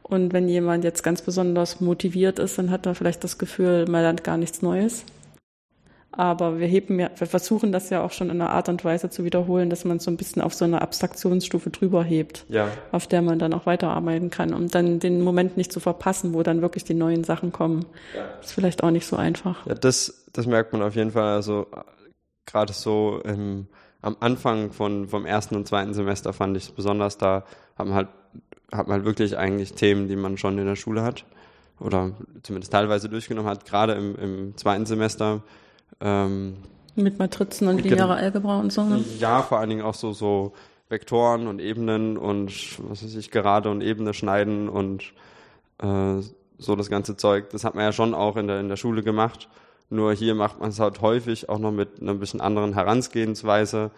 Und 0.03 0.33
wenn 0.33 0.49
jemand 0.49 0.85
jetzt 0.85 1.03
ganz 1.03 1.23
besonders 1.23 1.81
motiviert 1.81 2.39
ist, 2.39 2.59
dann 2.59 2.71
hat 2.71 2.87
er 2.87 2.95
vielleicht 2.95 3.23
das 3.23 3.39
Gefühl, 3.39 3.87
man 3.89 4.03
lernt 4.03 4.25
gar 4.25 4.37
nichts 4.37 4.63
Neues. 4.63 5.05
Aber 6.17 6.59
wir 6.59 6.67
heben 6.67 6.99
ja, 6.99 7.11
wir 7.17 7.27
versuchen 7.27 7.73
das 7.73 7.91
ja 7.91 8.03
auch 8.03 8.13
schon 8.13 8.31
in 8.31 8.41
einer 8.41 8.51
Art 8.51 8.69
und 8.69 8.85
Weise 8.85 9.11
zu 9.11 9.25
wiederholen, 9.25 9.69
dass 9.69 9.85
man 9.85 9.99
so 9.99 10.11
ein 10.11 10.17
bisschen 10.17 10.41
auf 10.43 10.55
so 10.55 10.65
eine 10.65 10.81
Abstraktionsstufe 10.81 11.71
drüber 11.71 12.03
hebt, 12.03 12.47
ja. 12.49 12.69
auf 12.91 13.07
der 13.07 13.23
man 13.23 13.39
dann 13.39 13.53
auch 13.53 13.67
weiterarbeiten 13.67 14.31
kann, 14.31 14.55
um 14.55 14.69
dann 14.69 14.99
den 14.99 15.23
Moment 15.23 15.57
nicht 15.57 15.73
zu 15.73 15.81
verpassen, 15.81 16.33
wo 16.33 16.43
dann 16.43 16.63
wirklich 16.63 16.85
die 16.85 16.95
neuen 16.95 17.25
Sachen 17.25 17.53
kommen. 17.53 17.85
Ja. 18.15 18.25
Ist 18.41 18.53
vielleicht 18.53 18.83
auch 18.83 18.91
nicht 18.91 19.07
so 19.07 19.17
einfach. 19.17 19.67
Ja, 19.67 19.75
das, 19.75 20.25
das 20.33 20.47
merkt 20.47 20.73
man 20.73 20.83
auf 20.83 20.95
jeden 20.95 21.11
Fall. 21.11 21.35
Also 21.35 21.67
gerade 22.47 22.73
so 22.73 23.21
im, 23.25 23.67
am 24.01 24.17
Anfang 24.21 24.73
von, 24.73 25.09
vom 25.09 25.27
ersten 25.27 25.57
und 25.57 25.67
zweiten 25.67 25.93
Semester 25.93 26.33
fand 26.33 26.57
ich 26.57 26.65
es 26.65 26.71
besonders, 26.71 27.19
da 27.19 27.45
hat 27.77 27.87
man 27.87 27.95
halt, 27.95 28.09
hat 28.73 28.87
man 28.87 28.97
halt 28.97 29.05
wirklich 29.05 29.37
eigentlich 29.37 29.75
Themen, 29.75 30.09
die 30.09 30.17
man 30.17 30.39
schon 30.39 30.59
in 30.59 30.67
der 30.67 30.77
Schule 30.77 31.03
hat 31.03 31.25
oder 31.79 32.13
zumindest 32.43 32.73
teilweise 32.73 33.09
durchgenommen 33.09 33.51
hat, 33.51 33.67
gerade 33.67 33.93
im, 33.95 34.17
im 34.17 34.57
zweiten 34.57 34.87
Semester 34.87 35.43
ähm, 36.01 36.57
Mit 36.95 37.19
Matrizen 37.19 37.69
und 37.69 37.83
linearer 37.83 38.17
Algebra 38.17 38.61
und 38.61 38.73
so, 38.73 38.83
ne? 38.85 39.05
Ja, 39.19 39.43
vor 39.43 39.59
allen 39.59 39.71
Dingen 39.71 39.83
auch 39.83 39.95
so, 39.95 40.13
so 40.13 40.53
Vektoren 40.89 41.47
und 41.47 41.61
Ebenen 41.61 42.17
und 42.17 42.51
was 42.89 43.03
weiß 43.03 43.15
ich, 43.17 43.31
gerade 43.31 43.71
und 43.71 43.83
Ebene 43.83 44.15
schneiden 44.15 44.69
und 44.69 45.13
äh, 45.79 46.21
so 46.59 46.77
das 46.77 46.89
ganze 46.89 47.17
Zeug. 47.17 47.51
Das 47.51 47.65
hat 47.65 47.75
man 47.75 47.85
ja 47.85 47.93
schon 47.93 48.15
auch 48.15 48.37
in 48.37 48.47
der, 48.47 48.61
in 48.61 48.69
der 48.69 48.77
Schule 48.77 49.03
gemacht. 49.03 49.49
Nur 49.91 50.13
hier 50.13 50.35
macht 50.35 50.61
man 50.61 50.71
es 50.71 50.81
halt 50.81 51.01
häufig 51.01 51.49
auch 51.49 51.59
noch 51.59 51.73
mit 51.73 52.01
einer 52.01 52.15
bisschen 52.15 52.41
anderen 52.41 52.75
Herangehensweise. 52.75 53.91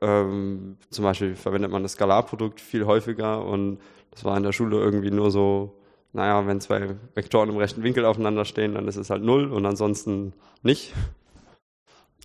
Ähm, 0.00 0.76
zum 0.90 1.04
Beispiel 1.04 1.36
verwendet 1.36 1.70
man 1.70 1.82
das 1.82 1.92
Skalarprodukt 1.92 2.60
viel 2.60 2.86
häufiger 2.86 3.44
und 3.44 3.78
das 4.10 4.24
war 4.24 4.36
in 4.36 4.42
der 4.42 4.52
Schule 4.52 4.78
irgendwie 4.78 5.10
nur 5.10 5.30
so 5.30 5.74
naja, 6.14 6.46
wenn 6.46 6.60
zwei 6.60 6.96
Vektoren 7.14 7.50
im 7.50 7.56
rechten 7.56 7.82
Winkel 7.82 8.04
aufeinander 8.04 8.44
stehen, 8.44 8.74
dann 8.74 8.86
ist 8.86 8.96
es 8.96 9.10
halt 9.10 9.22
null 9.22 9.52
und 9.52 9.66
ansonsten 9.66 10.32
nicht. 10.62 10.94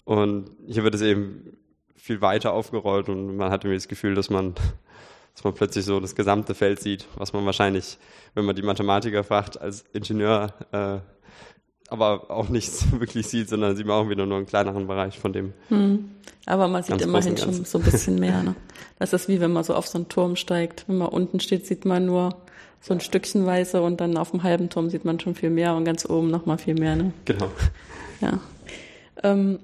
Und 0.06 0.52
hier 0.68 0.84
wird 0.84 0.94
es 0.94 1.02
eben 1.02 1.58
viel 1.96 2.22
weiter 2.22 2.54
aufgerollt 2.54 3.10
und 3.10 3.36
man 3.36 3.52
hatte 3.52 3.68
mir 3.68 3.74
das 3.74 3.88
Gefühl, 3.88 4.14
dass 4.14 4.30
man, 4.30 4.54
dass 5.34 5.44
man 5.44 5.56
plötzlich 5.56 5.86
so 5.86 6.00
das 6.00 6.16
gesamte 6.16 6.54
Feld 6.54 6.80
sieht, 6.80 7.08
was 7.16 7.34
man 7.34 7.46
wahrscheinlich, 7.46 7.98
wenn 8.36 8.46
man 8.46 8.56
die 8.56 8.62
Mathematiker 8.62 9.24
fragt, 9.24 9.60
als 9.60 9.84
Ingenieur 9.92 10.54
äh, 10.72 11.00
aber 11.92 12.30
auch 12.30 12.50
nichts 12.50 12.92
wirklich 13.00 13.28
sieht, 13.28 13.50
sondern 13.50 13.76
sieht 13.76 13.88
man 13.88 14.06
auch 14.06 14.10
wieder 14.10 14.28
nur 14.28 14.38
einen 14.38 14.46
kleineren 14.46 14.86
Bereich 14.86 15.18
von 15.18 15.34
dem. 15.34 15.54
Hm. 15.70 16.12
Aber 16.46 16.68
man 16.68 16.84
sieht 16.84 17.02
immerhin 17.02 17.38
schon 17.38 17.66
so 17.66 17.80
ein 17.80 17.84
bisschen 17.84 18.16
mehr. 18.20 18.44
Ne? 18.44 18.56
Das 19.00 19.14
ist 19.14 19.28
wie 19.28 19.40
wenn 19.42 19.52
man 19.52 19.64
so 19.64 19.74
auf 19.74 19.88
so 19.88 19.98
einen 19.98 20.10
Turm 20.10 20.36
steigt. 20.36 20.86
Wenn 20.88 21.00
man 21.00 21.08
unten 21.08 21.40
steht, 21.40 21.66
sieht 21.66 21.86
man 21.86 22.06
nur 22.06 22.36
so 22.82 22.94
ein 22.94 23.02
Stückchenweise 23.02 23.82
und 23.82 24.00
dann 24.00 24.18
auf 24.18 24.32
dem 24.32 24.44
halben 24.44 24.70
Turm 24.70 24.90
sieht 24.90 25.06
man 25.06 25.20
schon 25.20 25.36
viel 25.36 25.50
mehr 25.50 25.76
und 25.76 25.86
ganz 25.86 26.10
oben 26.10 26.30
nochmal 26.30 26.58
viel 26.58 26.76
mehr. 26.76 26.96
Ne? 26.96 27.14
Genau. 27.26 27.52
Ja. 28.22 28.40
Ähm, 29.24 29.60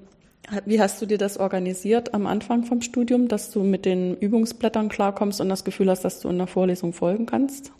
wie 0.64 0.80
hast 0.80 1.02
du 1.02 1.06
dir 1.06 1.18
das 1.18 1.38
organisiert 1.38 2.14
am 2.14 2.26
Anfang 2.26 2.64
vom 2.64 2.80
Studium, 2.80 3.28
dass 3.28 3.50
du 3.50 3.62
mit 3.62 3.84
den 3.84 4.16
Übungsblättern 4.16 4.88
klarkommst 4.88 5.40
und 5.40 5.48
das 5.48 5.64
Gefühl 5.64 5.90
hast, 5.90 6.04
dass 6.04 6.20
du 6.20 6.28
in 6.28 6.38
der 6.38 6.46
Vorlesung 6.46 6.92
folgen 6.92 7.26
kannst? 7.26 7.72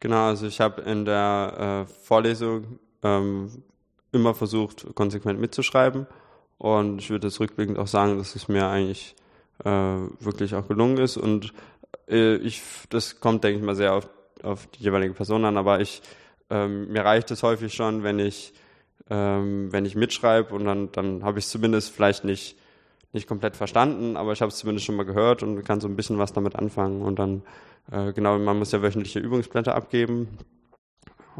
Genau, 0.00 0.26
also 0.26 0.46
ich 0.46 0.60
habe 0.60 0.82
in 0.82 1.06
der 1.06 1.86
äh, 1.88 1.92
Vorlesung 2.04 2.78
ähm, 3.02 3.62
immer 4.12 4.34
versucht, 4.34 4.94
konsequent 4.94 5.40
mitzuschreiben. 5.40 6.06
Und 6.58 6.98
ich 6.98 7.10
würde 7.10 7.28
jetzt 7.28 7.40
rückblickend 7.40 7.78
auch 7.78 7.86
sagen, 7.86 8.18
dass 8.18 8.34
es 8.36 8.48
mir 8.48 8.66
eigentlich 8.66 9.14
äh, 9.64 9.70
wirklich 9.70 10.54
auch 10.54 10.68
gelungen 10.68 10.98
ist. 10.98 11.16
Und 11.16 11.54
äh, 12.08 12.36
ich, 12.36 12.62
das 12.90 13.20
kommt, 13.20 13.44
denke 13.44 13.60
ich 13.60 13.64
mal, 13.64 13.74
sehr 13.74 13.94
auf, 13.94 14.08
auf 14.44 14.66
die 14.68 14.84
jeweilige 14.84 15.14
Person 15.14 15.44
an, 15.44 15.56
aber 15.56 15.80
ich, 15.80 16.02
ähm, 16.50 16.88
mir 16.88 17.04
reicht 17.04 17.30
es 17.30 17.42
häufig 17.42 17.74
schon, 17.74 18.02
wenn 18.02 18.18
ich 18.18 18.52
ähm, 19.10 19.72
wenn 19.72 19.84
ich 19.84 19.96
mitschreibe 19.96 20.54
und 20.54 20.64
dann, 20.64 20.90
dann 20.92 21.24
habe 21.24 21.38
ich 21.38 21.44
es 21.46 21.50
zumindest 21.50 21.90
vielleicht 21.90 22.24
nicht, 22.24 22.56
nicht 23.12 23.28
komplett 23.28 23.56
verstanden, 23.56 24.16
aber 24.16 24.32
ich 24.32 24.40
habe 24.40 24.50
es 24.50 24.56
zumindest 24.56 24.86
schon 24.86 24.96
mal 24.96 25.04
gehört 25.04 25.42
und 25.42 25.62
kann 25.64 25.80
so 25.80 25.88
ein 25.88 25.96
bisschen 25.96 26.18
was 26.18 26.32
damit 26.32 26.56
anfangen. 26.56 27.02
Und 27.02 27.18
dann, 27.18 27.42
äh, 27.90 28.12
genau, 28.12 28.38
man 28.38 28.58
muss 28.58 28.72
ja 28.72 28.82
wöchentliche 28.82 29.20
Übungsblätter 29.20 29.74
abgeben, 29.74 30.38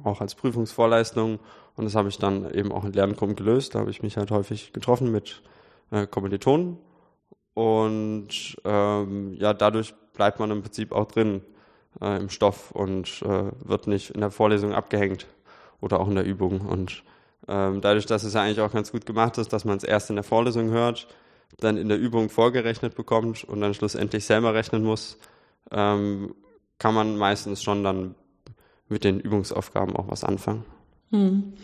auch 0.03 0.21
als 0.21 0.35
Prüfungsvorleistung. 0.35 1.39
Und 1.77 1.85
das 1.85 1.95
habe 1.95 2.09
ich 2.09 2.19
dann 2.19 2.53
eben 2.53 2.71
auch 2.71 2.85
in 2.85 2.93
Lerngruppen 2.93 3.35
gelöst. 3.35 3.75
Da 3.75 3.81
habe 3.81 3.91
ich 3.91 4.03
mich 4.03 4.17
halt 4.17 4.31
häufig 4.31 4.73
getroffen 4.73 5.11
mit 5.11 5.43
äh, 5.91 6.07
Kommilitonen. 6.07 6.79
Und 7.55 8.57
ähm, 8.65 9.35
ja, 9.35 9.55
dadurch 9.55 9.95
bleibt 10.13 10.39
man 10.39 10.51
im 10.51 10.63
Prinzip 10.63 10.93
auch 10.93 11.07
drin 11.07 11.41
äh, 12.01 12.19
im 12.19 12.31
Stoff 12.31 12.71
und 12.71 13.23
äh, 13.23 13.51
wird 13.65 13.87
nicht 13.87 14.11
in 14.11 14.21
der 14.21 14.31
Vorlesung 14.31 14.73
abgehängt 14.73 15.27
oder 15.81 16.01
auch 16.01 16.09
in 16.09 16.15
der 16.15 16.25
Übung. 16.25 16.61
Und 16.63 17.03
ähm, 17.49 17.81
dadurch, 17.81 18.07
dass 18.07 18.25
es 18.25 18.35
ja 18.35 18.43
eigentlich 18.43 18.61
auch 18.61 18.73
ganz 18.73 18.93
gut 18.93 19.07
gemacht 19.07 19.39
ist, 19.39 19.53
dass 19.53 19.65
man 19.65 19.77
es 19.77 19.85
erst 19.85 20.11
in 20.11 20.17
der 20.17 20.25
Vorlesung 20.25 20.71
hört, 20.71 21.09
dann 21.59 21.77
in 21.77 21.89
der 21.89 21.99
Übung 21.99 22.31
vorgerechnet 22.31 22.95
bekommt 22.95 23.45
und 23.45 23.61
dann 23.61 23.75
schlussendlich 23.75 24.25
selber 24.25 24.55
rechnen 24.55 24.83
muss, 24.83 25.19
ähm, 25.71 26.35
kann 26.79 26.95
man 26.95 27.17
meistens 27.17 27.63
schon 27.63 27.85
dann 27.85 28.15
mit 28.89 29.05
den 29.05 29.21
Übungsaufgaben 29.21 29.97
auch 29.97 30.09
was 30.09 30.25
anfangen. 30.25 30.65
Hm. 31.11 31.55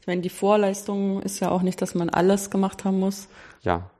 Ich 0.00 0.06
meine, 0.06 0.22
die 0.22 0.30
Vorleistung 0.30 1.22
ist 1.22 1.40
ja 1.40 1.50
auch 1.50 1.62
nicht, 1.62 1.82
dass 1.82 1.94
man 1.94 2.08
alles 2.08 2.50
gemacht 2.50 2.84
haben 2.84 3.00
muss. 3.00 3.28
Ja. 3.62 3.90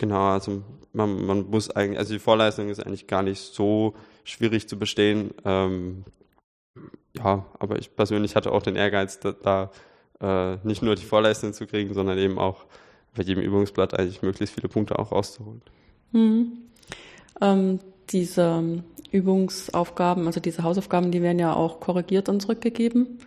Genau, 0.00 0.30
also 0.30 0.62
man, 0.94 1.26
man 1.26 1.50
muss 1.50 1.70
eigentlich, 1.70 1.98
also 1.98 2.14
die 2.14 2.20
Vorleistung 2.20 2.70
ist 2.70 2.80
eigentlich 2.80 3.06
gar 3.06 3.22
nicht 3.22 3.52
so 3.52 3.92
schwierig 4.24 4.66
zu 4.66 4.78
bestehen. 4.78 5.34
Ähm, 5.44 6.04
ja, 7.14 7.44
aber 7.58 7.78
ich 7.78 7.94
persönlich 7.94 8.34
hatte 8.34 8.50
auch 8.50 8.62
den 8.62 8.76
Ehrgeiz, 8.76 9.20
da, 9.20 9.32
da 9.32 9.70
äh, 10.22 10.56
nicht 10.66 10.80
nur 10.80 10.94
die 10.94 11.04
Vorleistung 11.04 11.52
zu 11.52 11.66
kriegen, 11.66 11.92
sondern 11.92 12.16
eben 12.16 12.38
auch 12.38 12.64
bei 13.14 13.22
jedem 13.24 13.42
Übungsblatt 13.42 13.92
eigentlich 13.92 14.22
möglichst 14.22 14.54
viele 14.54 14.70
Punkte 14.70 14.98
auch 14.98 15.12
rauszuholen. 15.12 15.60
Mhm. 16.12 16.52
Ähm, 17.42 17.80
diese 18.08 18.82
Übungsaufgaben, 19.10 20.26
also 20.26 20.40
diese 20.40 20.62
Hausaufgaben, 20.62 21.12
die 21.12 21.20
werden 21.20 21.38
ja 21.38 21.52
auch 21.52 21.78
korrigiert 21.78 22.30
und 22.30 22.40
zurückgegeben. 22.40 23.18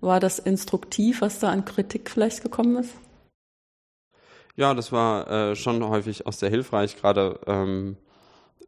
War 0.00 0.20
das 0.20 0.38
instruktiv, 0.38 1.22
was 1.22 1.40
da 1.40 1.50
an 1.50 1.64
Kritik 1.64 2.08
vielleicht 2.08 2.44
gekommen 2.44 2.76
ist? 2.76 2.94
Ja, 4.56 4.74
das 4.74 4.92
war 4.92 5.30
äh, 5.30 5.56
schon 5.56 5.82
häufig 5.86 6.26
auch 6.26 6.32
sehr 6.32 6.50
hilfreich, 6.50 6.96
gerade 6.96 7.38
ähm, 7.46 7.96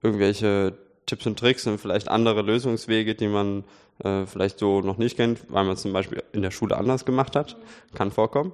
irgendwelche 0.02 0.74
Tipps 1.06 1.26
und 1.26 1.38
Tricks 1.38 1.66
und 1.66 1.78
vielleicht 1.78 2.08
andere 2.08 2.42
Lösungswege, 2.42 3.14
die 3.14 3.28
man 3.28 3.64
äh, 4.02 4.26
vielleicht 4.26 4.58
so 4.58 4.80
noch 4.80 4.98
nicht 4.98 5.16
kennt, 5.16 5.40
weil 5.48 5.64
man 5.64 5.74
es 5.74 5.82
zum 5.82 5.92
Beispiel 5.92 6.22
in 6.32 6.42
der 6.42 6.50
Schule 6.50 6.76
anders 6.76 7.04
gemacht 7.04 7.36
hat. 7.36 7.56
Kann 7.94 8.10
vorkommen. 8.10 8.52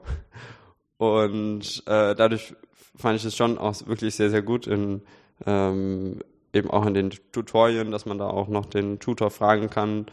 Und 0.97 1.83
äh, 1.87 2.15
dadurch 2.15 2.55
fand 2.97 3.19
ich 3.19 3.25
es 3.25 3.37
schon 3.37 3.59
auch 3.59 3.75
wirklich 3.87 4.15
sehr, 4.17 4.31
sehr 4.31 4.43
gut 4.43 4.67
in 4.67 5.03
ähm, 5.47 6.21
eben 6.53 6.71
auch 6.71 6.87
in 6.87 6.95
den 6.95 7.11
Tutorien, 7.33 7.91
dass 7.91 8.07
man 8.07 8.19
da 8.19 8.29
auch 8.29 8.49
noch 8.49 8.67
den 8.67 8.99
Tutor 8.99 9.31
fragen 9.31 9.71
kann, 9.71 10.07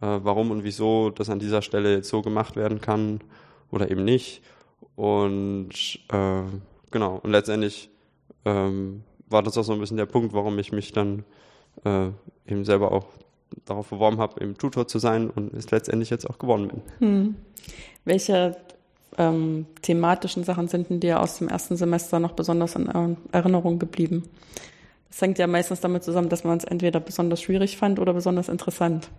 äh, 0.00 0.20
warum 0.22 0.50
und 0.50 0.64
wieso 0.64 1.10
das 1.10 1.30
an 1.30 1.38
dieser 1.38 1.62
Stelle 1.62 1.94
jetzt 1.94 2.08
so 2.08 2.22
gemacht 2.22 2.56
werden 2.56 2.80
kann 2.80 3.20
oder 3.70 3.90
eben 3.90 4.04
nicht. 4.04 4.42
Und 4.96 5.70
äh, 6.10 6.42
genau, 6.90 7.20
und 7.22 7.30
letztendlich 7.30 7.90
ähm, 8.44 9.02
war 9.28 9.42
das 9.42 9.58
auch 9.58 9.64
so 9.64 9.72
ein 9.72 9.80
bisschen 9.80 9.96
der 9.96 10.06
Punkt, 10.06 10.32
warum 10.32 10.58
ich 10.58 10.72
mich 10.72 10.92
dann 10.92 11.24
äh, 11.84 12.08
eben 12.46 12.64
selber 12.64 12.92
auch 12.92 13.06
darauf 13.64 13.88
beworben 13.88 14.18
habe, 14.18 14.40
eben 14.42 14.56
Tutor 14.56 14.86
zu 14.88 14.98
sein 14.98 15.30
und 15.30 15.54
es 15.54 15.70
letztendlich 15.70 16.10
jetzt 16.10 16.28
auch 16.28 16.38
geworden 16.38 16.68
bin. 16.68 16.82
Hm. 16.98 17.34
Welche 18.04 18.56
ähm, 19.16 19.66
thematischen 19.82 20.44
Sachen 20.44 20.68
sind 20.68 20.90
denn 20.90 21.00
dir 21.00 21.20
aus 21.20 21.38
dem 21.38 21.48
ersten 21.48 21.76
Semester 21.76 22.18
noch 22.18 22.32
besonders 22.32 22.74
in 22.74 23.16
Erinnerung 23.32 23.78
geblieben? 23.78 24.28
Das 25.08 25.22
hängt 25.22 25.38
ja 25.38 25.46
meistens 25.46 25.80
damit 25.80 26.02
zusammen, 26.02 26.28
dass 26.28 26.42
man 26.42 26.58
es 26.58 26.64
entweder 26.64 26.98
besonders 26.98 27.40
schwierig 27.40 27.76
fand 27.76 28.00
oder 28.00 28.12
besonders 28.12 28.48
interessant. 28.48 29.10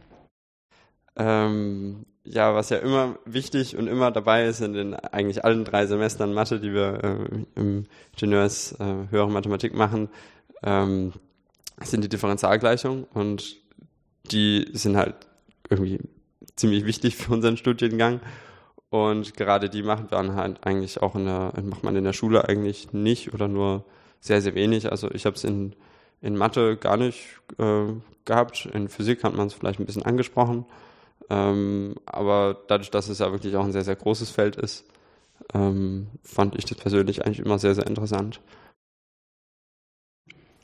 Ähm, 1.15 2.05
ja, 2.25 2.55
was 2.55 2.69
ja 2.69 2.77
immer 2.77 3.17
wichtig 3.25 3.77
und 3.77 3.87
immer 3.87 4.11
dabei 4.11 4.45
ist 4.45 4.61
in 4.61 4.73
den 4.73 4.93
eigentlich 4.95 5.45
allen 5.45 5.63
drei 5.63 5.85
Semestern 5.85 6.33
Mathe, 6.33 6.59
die 6.59 6.73
wir 6.73 7.03
äh, 7.03 7.59
im 7.59 7.85
Ingenieurs 8.13 8.73
äh, 8.79 9.09
höhere 9.11 9.29
Mathematik 9.29 9.75
machen, 9.75 10.09
ähm, 10.63 11.13
sind 11.81 12.03
die 12.03 12.09
Differentialgleichungen 12.09 13.05
und 13.13 13.57
die 14.31 14.67
sind 14.73 14.97
halt 14.97 15.15
irgendwie 15.69 15.99
ziemlich 16.55 16.85
wichtig 16.85 17.15
für 17.15 17.33
unseren 17.33 17.57
Studiengang. 17.57 18.21
Und 18.89 19.35
gerade 19.35 19.69
die 19.69 19.83
machen 19.83 20.07
wir 20.09 20.35
halt 20.35 20.65
eigentlich 20.65 21.01
auch 21.01 21.15
in 21.15 21.25
der, 21.25 21.53
macht 21.63 21.83
man 21.83 21.95
in 21.95 22.03
der 22.03 22.13
Schule 22.13 22.47
eigentlich 22.47 22.93
nicht 22.93 23.33
oder 23.33 23.47
nur 23.47 23.83
sehr, 24.19 24.41
sehr 24.41 24.55
wenig. 24.55 24.89
Also 24.91 25.11
ich 25.11 25.25
habe 25.25 25.35
es 25.35 25.43
in, 25.43 25.75
in 26.21 26.37
Mathe 26.37 26.77
gar 26.77 26.97
nicht 26.97 27.41
äh, 27.57 27.87
gehabt. 28.23 28.67
In 28.73 28.87
Physik 28.87 29.23
hat 29.23 29.35
man 29.35 29.47
es 29.47 29.53
vielleicht 29.53 29.79
ein 29.79 29.85
bisschen 29.85 30.03
angesprochen. 30.03 30.65
Ähm, 31.29 31.95
aber 32.05 32.57
dadurch, 32.67 32.91
dass 32.91 33.09
es 33.09 33.19
ja 33.19 33.31
wirklich 33.31 33.55
auch 33.55 33.65
ein 33.65 33.71
sehr, 33.71 33.83
sehr 33.83 33.95
großes 33.95 34.29
Feld 34.29 34.55
ist, 34.55 34.85
ähm, 35.53 36.07
fand 36.23 36.55
ich 36.55 36.65
das 36.65 36.77
persönlich 36.77 37.25
eigentlich 37.25 37.39
immer 37.39 37.59
sehr, 37.59 37.75
sehr 37.75 37.87
interessant. 37.87 38.39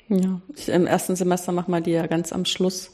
Ja, 0.08 0.41
im 0.68 0.88
ersten 0.88 1.15
Semester 1.15 1.51
machen 1.51 1.72
wir 1.72 1.82
die 1.82 1.91
ja 1.91 2.06
ganz 2.06 2.34
am 2.34 2.46
Schluss 2.46 2.91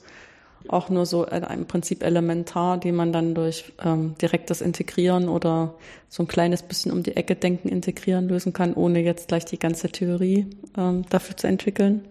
auch 0.69 0.89
nur 0.89 1.05
so 1.05 1.25
im 1.25 1.65
Prinzip 1.65 2.03
elementar, 2.03 2.77
die 2.77 2.91
man 2.91 3.13
dann 3.13 3.35
durch 3.35 3.73
ähm, 3.83 4.15
direktes 4.21 4.61
Integrieren 4.61 5.29
oder 5.29 5.75
so 6.09 6.23
ein 6.23 6.27
kleines 6.27 6.63
bisschen 6.63 6.91
um 6.91 7.03
die 7.03 7.15
Ecke 7.15 7.35
denken 7.35 7.69
integrieren 7.69 8.27
lösen 8.27 8.53
kann, 8.53 8.73
ohne 8.73 9.01
jetzt 9.01 9.29
gleich 9.29 9.45
die 9.45 9.59
ganze 9.59 9.89
Theorie 9.89 10.47
ähm, 10.77 11.05
dafür 11.09 11.37
zu 11.37 11.47
entwickeln. 11.47 12.07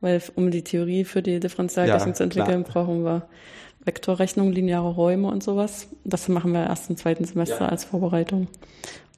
Weil 0.00 0.20
um 0.34 0.50
die 0.50 0.62
Theorie 0.62 1.04
für 1.04 1.22
die 1.22 1.38
Differentialgleichung 1.38 2.08
ja, 2.08 2.14
zu 2.14 2.24
entwickeln, 2.24 2.64
klar. 2.64 2.84
brauchen 2.84 3.04
wir 3.04 3.28
Vektorrechnung, 3.84 4.52
lineare 4.52 4.94
Räume 4.94 5.28
und 5.28 5.42
sowas. 5.42 5.88
Das 6.04 6.28
machen 6.28 6.52
wir 6.52 6.64
erst 6.64 6.88
im 6.90 6.96
zweiten 6.96 7.24
Semester 7.24 7.62
ja. 7.62 7.68
als 7.68 7.84
Vorbereitung. 7.84 8.48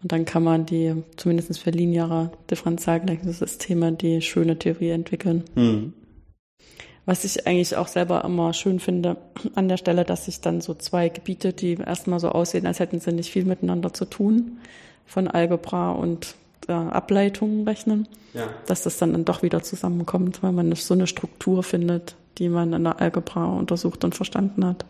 Und 0.03 0.13
dann 0.13 0.25
kann 0.25 0.43
man 0.43 0.67
die, 0.67 1.03
zumindest 1.17 1.59
für 1.59 1.71
lineare 1.71 2.31
Differentialgleichungssysteme, 2.51 3.93
die 3.93 4.21
schöne 4.21 4.59
Theorie 4.59 4.91
entwickeln. 4.91 5.45
Mhm. 5.55 5.95
Was 7.07 7.25
ich 7.25 7.47
eigentlich 7.47 7.77
auch 7.77 7.89
selber 7.89 8.25
immer 8.25 8.55
schön 8.55 8.81
finde 8.81 9.19
an 9.55 9.69
der 9.69 9.77
Stelle, 9.77 10.05
dass 10.05 10.25
sich 10.25 10.41
dann 10.41 10.63
so 10.63 10.73
zwei 10.75 11.11
Gebiete, 11.11 11.53
die 11.53 11.75
erstmal 11.75 12.19
so 12.19 12.31
aussehen, 12.31 12.67
als 12.67 12.81
hätten 12.81 13.01
sie 13.01 13.13
nicht 13.13 13.31
viel 13.31 13.45
miteinander 13.45 13.93
zu 13.93 14.07
tun, 14.07 14.59
von 15.05 15.29
Algebra 15.29 15.93
und 15.93 16.35
äh, 16.67 16.73
Ableitungen 16.73 17.69
rechnen, 17.69 18.09
ja. 18.33 18.49
dass 18.67 18.85
das 18.85 18.97
dann, 18.97 19.13
dann 19.13 19.27
doch 19.27 19.43
wieder 19.43 19.63
zusammenkommt, 19.63 20.43
weil 20.43 20.53
man 20.53 20.73
so 20.75 20.95
eine 20.95 21.07
Struktur 21.07 21.63
findet, 21.63 22.17
die 22.39 22.49
man 22.49 22.73
in 22.73 22.85
der 22.85 23.01
Algebra 23.01 23.47
untersucht 23.47 24.05
und 24.05 24.15
verstanden 24.15 24.65
hat. 24.65 24.85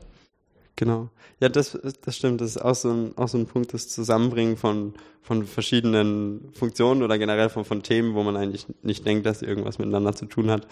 Genau. 0.76 1.08
Ja, 1.40 1.48
das, 1.48 1.78
das 2.04 2.16
stimmt. 2.16 2.40
Das 2.40 2.50
ist 2.50 2.58
auch 2.58 2.74
so 2.74 2.90
ein, 2.90 3.12
auch 3.16 3.28
so 3.28 3.38
ein 3.38 3.46
Punkt, 3.46 3.74
das 3.74 3.88
Zusammenbringen 3.88 4.56
von, 4.56 4.94
von 5.22 5.44
verschiedenen 5.44 6.50
Funktionen 6.54 7.02
oder 7.02 7.18
generell 7.18 7.48
von, 7.48 7.64
von 7.64 7.82
Themen, 7.82 8.14
wo 8.14 8.22
man 8.22 8.36
eigentlich 8.36 8.66
nicht 8.82 9.06
denkt, 9.06 9.26
dass 9.26 9.42
irgendwas 9.42 9.78
miteinander 9.78 10.14
zu 10.14 10.26
tun 10.26 10.50
hat 10.50 10.66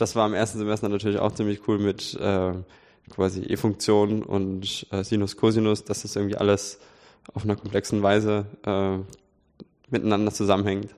das 0.00 0.16
war 0.16 0.26
im 0.26 0.34
ersten 0.34 0.58
Semester 0.58 0.88
natürlich 0.88 1.18
auch 1.18 1.32
ziemlich 1.32 1.66
cool 1.68 1.78
mit 1.78 2.14
äh, 2.14 2.52
quasi 3.10 3.42
E-Funktionen 3.42 4.22
und 4.22 4.86
äh, 4.90 5.04
Sinus, 5.04 5.36
Cosinus, 5.36 5.84
dass 5.84 6.02
das 6.02 6.16
irgendwie 6.16 6.36
alles 6.36 6.80
auf 7.34 7.44
einer 7.44 7.56
komplexen 7.56 8.02
Weise 8.02 8.46
äh, 8.64 8.98
miteinander 9.90 10.32
zusammenhängt. 10.32 10.94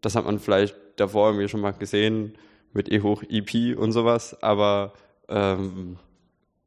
Das 0.00 0.16
hat 0.16 0.24
man 0.24 0.38
vielleicht 0.38 0.76
davor 0.96 1.28
irgendwie 1.28 1.48
schon 1.48 1.60
mal 1.60 1.72
gesehen 1.72 2.34
mit 2.74 2.90
E 2.92 3.00
hoch 3.00 3.22
EP 3.28 3.78
und 3.78 3.92
sowas, 3.92 4.42
aber 4.42 4.92
ähm, 5.28 5.96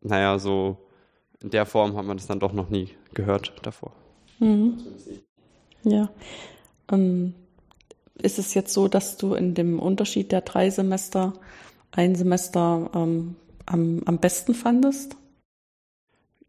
naja, 0.02 0.40
so 0.40 0.78
in 1.42 1.52
der 1.52 1.66
Form 1.66 1.96
hat 1.96 2.06
man 2.06 2.18
das 2.18 2.28
dann 2.28 2.40
doch 2.40 2.54
noch 2.54 2.70
nie 2.70 2.90
gehört 3.14 3.54
davor. 3.62 3.92
Mhm. 4.40 4.80
Ja. 5.84 6.10
Ähm, 6.92 7.34
ist 8.16 8.40
es 8.40 8.54
jetzt 8.54 8.74
so, 8.74 8.88
dass 8.88 9.18
du 9.18 9.36
in 9.36 9.54
dem 9.54 9.80
Unterschied 9.80 10.32
der 10.32 10.42
drei 10.42 10.70
Semester 10.70 11.34
ein 11.92 12.16
Semester 12.16 12.90
ähm, 12.94 13.36
am, 13.66 14.02
am 14.06 14.18
besten 14.18 14.54
fandest? 14.54 15.16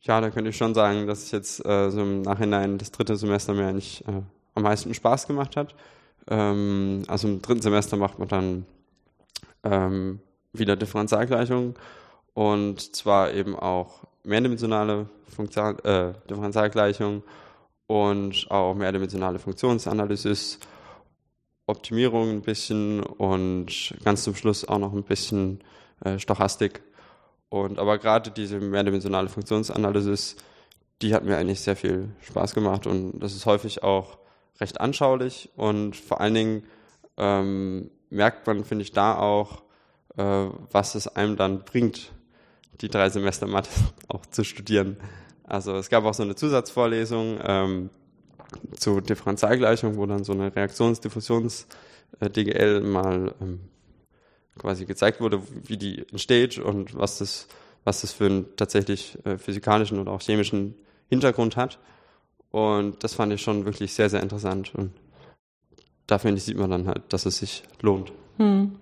Ja, 0.01 0.21
da 0.21 0.31
könnte 0.31 0.51
ich 0.51 0.57
schon 0.57 0.75
sagen, 0.75 1.07
dass 1.07 1.25
ich 1.25 1.33
jetzt 1.33 1.65
äh, 1.67 1.91
so 1.91 2.01
im 2.01 2.23
Nachhinein 2.23 2.79
das 2.79 2.93
dritte 2.93 3.17
Semester 3.17 3.53
mir 3.53 3.67
eigentlich 3.67 4.07
äh, 4.07 4.23
am 4.55 4.63
meisten 4.63 4.95
Spaß 4.95 5.27
gemacht 5.27 5.57
hat. 5.57 5.75
Ähm, 6.29 7.03
also 7.09 7.29
im 7.29 7.43
dritten 7.43 7.63
Semester 7.63 7.97
macht 7.97 8.19
man 8.19 8.29
dann 8.29 8.67
ähm, 9.65 10.21
wieder 10.53 10.77
Differentialgleichungen 10.77 11.75
und 12.35 12.95
zwar 12.95 13.33
eben 13.33 13.57
auch 13.57 14.05
mehrdimensionale 14.23 15.09
Funktion, 15.35 15.79
äh, 15.81 16.13
Differentialgleichungen 16.31 17.23
und 17.87 18.47
auch 18.51 18.75
mehrdimensionale 18.75 19.39
Funktionsanalysis, 19.39 20.61
Optimierung 21.67 22.31
ein 22.31 22.43
bisschen 22.43 23.03
und 23.03 23.95
ganz 24.05 24.25
zum 24.25 24.35
Schluss 24.35 24.67
auch 24.67 24.79
noch 24.79 24.93
ein 24.93 25.03
bisschen 25.03 25.61
äh, 26.05 26.19
Stochastik. 26.19 26.83
Und 27.49 27.79
aber 27.79 27.99
gerade 27.99 28.31
diese 28.31 28.61
mehrdimensionale 28.61 29.29
Funktionsanalysis, 29.29 30.37
die 31.03 31.15
hat 31.15 31.25
mir 31.25 31.37
eigentlich 31.39 31.61
sehr 31.61 31.77
viel 31.77 32.11
Spaß 32.21 32.55
gemacht 32.55 32.87
und 32.87 33.21
das 33.21 33.35
ist 33.35 33.47
häufig 33.47 33.83
auch 33.83 34.19
recht 34.61 34.81
anschaulich 34.81 35.51
und 35.57 35.97
vor 35.97 36.21
allen 36.21 36.35
Dingen 36.35 36.63
ähm, 37.17 37.91
merkt 38.11 38.47
man, 38.47 38.65
finde 38.65 38.83
ich, 38.83 38.93
da 38.93 39.17
auch, 39.17 39.63
äh, 40.17 40.47
was 40.71 40.95
es 40.95 41.09
einem 41.09 41.37
dann 41.37 41.65
bringt, 41.65 42.13
die 42.81 42.89
drei 42.89 43.11
Semester 43.11 43.47
Mathe 43.47 43.69
auch 44.09 44.25
zu 44.27 44.45
studieren. 44.45 44.97
Also 45.45 45.77
es 45.77 45.89
gab 45.89 46.05
auch 46.05 46.15
so 46.15 46.23
eine 46.23 46.35
Zusatzvorlesung 46.35 47.39
ähm, 47.43 47.91
zu 48.77 49.01
Differentialgleichung, 49.01 49.97
wo 49.97 50.07
dann 50.07 50.25
so 50.25 50.33
eine 50.33 50.55
Reaktionsdiffusions-DGL 50.55 52.81
mal 52.81 53.35
ähm, 53.41 53.61
quasi 54.59 54.85
gezeigt 54.85 55.21
wurde, 55.21 55.41
wie 55.65 55.77
die 55.77 56.05
entsteht 56.11 56.59
und 56.59 56.99
was 56.99 57.19
das, 57.19 57.47
was 57.85 58.01
das 58.03 58.13
für 58.13 58.27
einen 58.27 58.57
tatsächlich 58.57 59.19
äh, 59.25 59.39
physikalischen 59.39 59.99
oder 59.99 60.13
auch 60.13 60.21
chemischen 60.21 60.75
Hintergrund 61.09 61.57
hat. 61.57 61.79
Und 62.51 63.03
das 63.05 63.15
fand 63.15 63.33
ich 63.33 63.43
schon 63.43 63.65
wirklich 63.65 63.95
sehr, 63.95 64.11
sehr 64.11 64.23
interessant. 64.23 64.75
Und 64.75 64.93
da 66.09 66.19
finde 66.19 66.39
ich, 66.39 66.45
sieht 66.45 66.59
man 66.59 66.71
dann 66.71 66.89
halt, 66.89 67.03
dass 67.11 67.27
es 67.27 67.39
sich 67.39 67.63
lohnt. 67.81 68.11
Hm. 68.39 68.73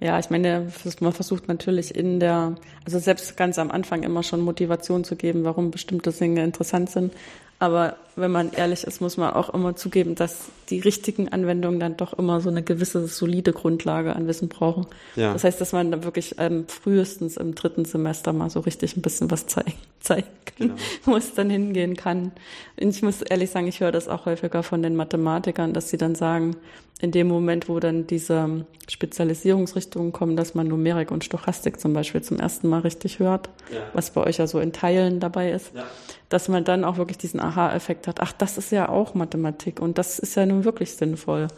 Ja, 0.00 0.18
ich 0.18 0.28
meine, 0.28 0.72
man 1.00 1.12
versucht 1.12 1.48
natürlich 1.48 1.94
in 1.94 2.18
der, 2.18 2.56
also 2.84 2.98
selbst 2.98 3.36
ganz 3.36 3.58
am 3.58 3.70
Anfang 3.70 4.02
immer 4.02 4.22
schon 4.22 4.40
Motivation 4.40 5.04
zu 5.04 5.16
geben, 5.16 5.44
warum 5.44 5.70
bestimmte 5.70 6.12
Dinge 6.12 6.42
interessant 6.42 6.90
sind. 6.90 7.14
Aber 7.58 7.96
wenn 8.16 8.30
man 8.30 8.52
ehrlich 8.52 8.84
ist, 8.84 9.00
muss 9.00 9.16
man 9.16 9.32
auch 9.34 9.52
immer 9.52 9.76
zugeben, 9.76 10.14
dass 10.14 10.46
die 10.70 10.80
richtigen 10.80 11.28
Anwendungen 11.28 11.78
dann 11.78 11.96
doch 11.96 12.14
immer 12.14 12.40
so 12.40 12.48
eine 12.48 12.62
gewisse 12.62 13.06
solide 13.06 13.52
Grundlage 13.52 14.16
an 14.16 14.26
Wissen 14.26 14.48
brauchen. 14.48 14.86
Ja. 15.14 15.32
Das 15.32 15.44
heißt, 15.44 15.60
dass 15.60 15.72
man 15.72 15.90
dann 15.90 16.04
wirklich 16.04 16.36
ähm, 16.38 16.66
frühestens 16.66 17.36
im 17.36 17.54
dritten 17.54 17.84
Semester 17.84 18.32
mal 18.32 18.50
so 18.50 18.60
richtig 18.60 18.96
ein 18.96 19.02
bisschen 19.02 19.30
was 19.30 19.46
zeigen, 19.46 19.74
zeigen 20.00 20.28
kann, 20.46 20.68
genau. 20.68 20.74
wo 21.04 21.16
es 21.16 21.34
dann 21.34 21.50
hingehen 21.50 21.96
kann. 21.96 22.32
Und 22.80 22.88
ich 22.88 23.02
muss 23.02 23.22
ehrlich 23.22 23.50
sagen, 23.50 23.68
ich 23.68 23.80
höre 23.80 23.92
das 23.92 24.08
auch 24.08 24.26
häufiger 24.26 24.62
von 24.62 24.82
den 24.82 24.96
Mathematikern, 24.96 25.72
dass 25.72 25.90
sie 25.90 25.98
dann 25.98 26.14
sagen, 26.14 26.56
in 27.00 27.10
dem 27.10 27.28
Moment, 27.28 27.68
wo 27.68 27.78
dann 27.78 28.06
diese 28.06 28.64
Spezialisierungsrichtungen 28.88 30.12
kommen, 30.12 30.36
dass 30.36 30.54
man 30.54 30.66
Numerik 30.66 31.10
und 31.10 31.24
Stochastik 31.24 31.78
zum 31.78 31.92
Beispiel 31.92 32.22
zum 32.22 32.38
ersten 32.38 32.68
Mal 32.68 32.80
richtig 32.80 33.18
hört, 33.18 33.50
ja. 33.70 33.80
was 33.92 34.10
bei 34.10 34.22
euch 34.22 34.38
ja 34.38 34.46
so 34.46 34.60
in 34.60 34.72
Teilen 34.72 35.20
dabei 35.20 35.50
ist, 35.50 35.74
ja. 35.74 35.84
dass 36.30 36.48
man 36.48 36.64
dann 36.64 36.84
auch 36.84 36.96
wirklich 36.96 37.18
diesen 37.18 37.40
Aha-Effekt 37.40 38.05
hat, 38.06 38.20
ach, 38.20 38.32
das 38.32 38.58
ist 38.58 38.72
ja 38.72 38.88
auch 38.88 39.14
Mathematik 39.14 39.80
und 39.80 39.98
das 39.98 40.18
ist 40.18 40.34
ja 40.34 40.46
nun 40.46 40.64
wirklich 40.64 40.92
sinnvoll. 40.94 41.48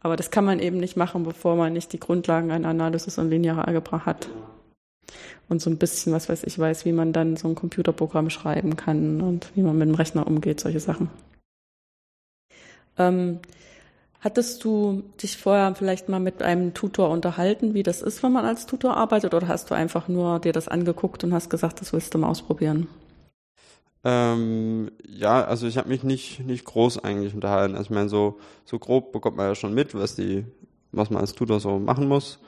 Aber 0.00 0.16
das 0.16 0.30
kann 0.30 0.44
man 0.44 0.60
eben 0.60 0.78
nicht 0.78 0.96
machen, 0.96 1.24
bevor 1.24 1.56
man 1.56 1.72
nicht 1.72 1.92
die 1.92 2.00
Grundlagen 2.00 2.50
einer 2.50 2.68
Analysis 2.68 3.18
und 3.18 3.30
linearer 3.30 3.68
Algebra 3.68 4.06
hat. 4.06 4.28
Und 5.48 5.60
so 5.60 5.68
ein 5.68 5.76
bisschen, 5.76 6.12
was 6.12 6.28
weiß 6.28 6.44
ich, 6.44 6.58
weiß, 6.58 6.84
wie 6.84 6.92
man 6.92 7.12
dann 7.12 7.36
so 7.36 7.48
ein 7.48 7.54
Computerprogramm 7.54 8.30
schreiben 8.30 8.76
kann 8.76 9.20
und 9.20 9.50
wie 9.54 9.62
man 9.62 9.76
mit 9.76 9.88
dem 9.88 9.94
Rechner 9.94 10.26
umgeht, 10.26 10.60
solche 10.60 10.80
Sachen. 10.80 11.10
Ähm, 12.96 13.40
Hattest 14.20 14.64
du 14.64 15.02
dich 15.22 15.38
vorher 15.38 15.74
vielleicht 15.74 16.10
mal 16.10 16.20
mit 16.20 16.42
einem 16.42 16.74
Tutor 16.74 17.08
unterhalten, 17.08 17.72
wie 17.72 17.82
das 17.82 18.02
ist, 18.02 18.22
wenn 18.22 18.32
man 18.32 18.44
als 18.44 18.66
Tutor 18.66 18.94
arbeitet, 18.94 19.32
oder 19.32 19.48
hast 19.48 19.70
du 19.70 19.74
einfach 19.74 20.08
nur 20.08 20.40
dir 20.40 20.52
das 20.52 20.68
angeguckt 20.68 21.24
und 21.24 21.32
hast 21.32 21.48
gesagt, 21.48 21.80
das 21.80 21.94
willst 21.94 22.12
du 22.12 22.18
mal 22.18 22.28
ausprobieren? 22.28 22.86
Ähm, 24.02 24.90
ja, 25.06 25.44
also 25.44 25.66
ich 25.66 25.76
habe 25.76 25.88
mich 25.88 26.02
nicht 26.02 26.40
nicht 26.40 26.64
groß 26.64 27.04
eigentlich 27.04 27.34
unterhalten. 27.34 27.74
Also 27.74 27.84
ich 27.84 27.90
meine, 27.90 28.08
so 28.08 28.38
so 28.64 28.78
grob 28.78 29.12
bekommt 29.12 29.36
man 29.36 29.46
ja 29.48 29.54
schon 29.54 29.74
mit, 29.74 29.94
was 29.94 30.14
die 30.16 30.46
was 30.92 31.10
man 31.10 31.20
als 31.20 31.34
Tutor 31.34 31.60
so 31.60 31.78
machen 31.78 32.08
muss. 32.08 32.38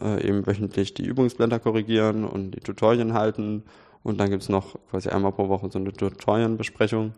Äh, 0.00 0.26
eben 0.26 0.46
wöchentlich 0.46 0.94
die 0.94 1.04
Übungsblätter 1.04 1.58
korrigieren 1.58 2.24
und 2.24 2.52
die 2.52 2.60
Tutorien 2.60 3.12
halten. 3.12 3.64
Und 4.02 4.18
dann 4.18 4.30
gibt's 4.30 4.48
noch 4.48 4.76
quasi 4.90 5.10
einmal 5.10 5.32
pro 5.32 5.48
Woche 5.48 5.70
so 5.70 5.78
eine 5.78 5.92
Tutorienbesprechung. 5.92 7.14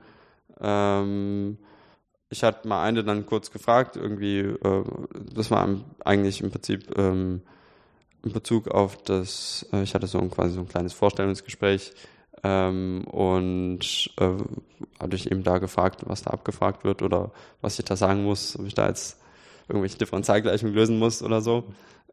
Ähm, 0.60 1.58
ich 2.30 2.42
hatte 2.42 2.66
mal 2.66 2.82
eine 2.82 3.04
dann 3.04 3.26
kurz 3.26 3.50
gefragt, 3.50 3.96
irgendwie, 3.96 4.40
äh, 4.40 4.84
das 5.32 5.50
war 5.50 5.68
eigentlich 6.04 6.40
im 6.42 6.50
Prinzip 6.50 6.98
ähm, 6.98 7.42
in 8.24 8.32
Bezug 8.32 8.68
auf 8.68 9.02
das, 9.02 9.66
äh, 9.72 9.82
ich 9.82 9.94
hatte 9.94 10.06
so 10.06 10.18
ein, 10.18 10.30
quasi 10.30 10.54
so 10.54 10.60
ein 10.60 10.68
kleines 10.68 10.92
Vorstellungsgespräch 10.92 11.92
ähm, 12.44 13.04
und 13.06 14.10
äh, 14.18 14.30
hatte 15.00 15.16
ich 15.16 15.30
eben 15.30 15.42
da 15.42 15.58
gefragt, 15.58 16.02
was 16.06 16.22
da 16.22 16.30
abgefragt 16.30 16.84
wird 16.84 17.02
oder 17.02 17.32
was 17.60 17.78
ich 17.78 17.84
da 17.84 17.96
sagen 17.96 18.22
muss, 18.22 18.58
ob 18.58 18.66
ich 18.66 18.74
da 18.74 18.86
jetzt 18.86 19.20
irgendwelche 19.68 19.98
Differentialgleichungen 19.98 20.74
lösen 20.74 20.98
muss 20.98 21.22
oder 21.22 21.40
so. 21.40 21.64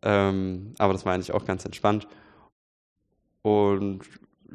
Ähm, 0.01 0.73
aber 0.79 0.93
das 0.93 1.05
war 1.05 1.13
eigentlich 1.13 1.33
auch 1.33 1.45
ganz 1.45 1.65
entspannt. 1.65 2.07
Und 3.43 4.01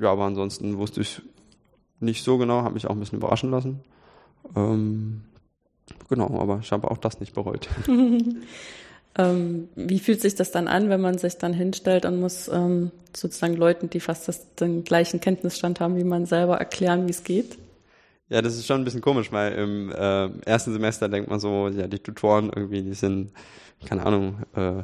ja, 0.00 0.10
aber 0.10 0.24
ansonsten 0.24 0.78
wusste 0.78 1.02
ich 1.02 1.22
nicht 2.00 2.24
so 2.24 2.38
genau, 2.38 2.62
habe 2.62 2.74
mich 2.74 2.86
auch 2.86 2.90
ein 2.90 3.00
bisschen 3.00 3.18
überraschen 3.18 3.50
lassen. 3.50 3.84
Ähm, 4.56 5.22
Genau, 6.08 6.40
aber 6.40 6.60
ich 6.62 6.72
habe 6.72 6.90
auch 6.90 6.98
das 6.98 7.20
nicht 7.20 7.34
bereut. 7.34 7.68
ähm, 9.18 9.68
wie 9.74 9.98
fühlt 9.98 10.20
sich 10.20 10.34
das 10.34 10.50
dann 10.50 10.68
an, 10.68 10.90
wenn 10.90 11.00
man 11.00 11.18
sich 11.18 11.38
dann 11.38 11.52
hinstellt 11.52 12.04
und 12.04 12.20
muss 12.20 12.48
ähm, 12.48 12.90
sozusagen 13.14 13.54
Leuten, 13.54 13.88
die 13.88 14.00
fast 14.00 14.28
das, 14.28 14.54
den 14.56 14.84
gleichen 14.84 15.20
Kenntnisstand 15.20 15.80
haben 15.80 15.96
wie 15.96 16.04
man 16.04 16.26
selber, 16.26 16.58
erklären, 16.58 17.06
wie 17.06 17.12
es 17.12 17.24
geht? 17.24 17.56
Ja, 18.28 18.42
das 18.42 18.56
ist 18.56 18.66
schon 18.66 18.80
ein 18.80 18.84
bisschen 18.84 19.00
komisch, 19.00 19.30
weil 19.32 19.52
im 19.52 19.90
äh, 19.90 20.28
ersten 20.44 20.72
Semester 20.72 21.08
denkt 21.08 21.30
man 21.30 21.38
so, 21.38 21.68
ja, 21.68 21.86
die 21.86 22.00
Tutoren 22.00 22.50
irgendwie, 22.54 22.82
die 22.82 22.94
sind, 22.94 23.32
keine 23.86 24.04
Ahnung, 24.04 24.42
äh, 24.54 24.82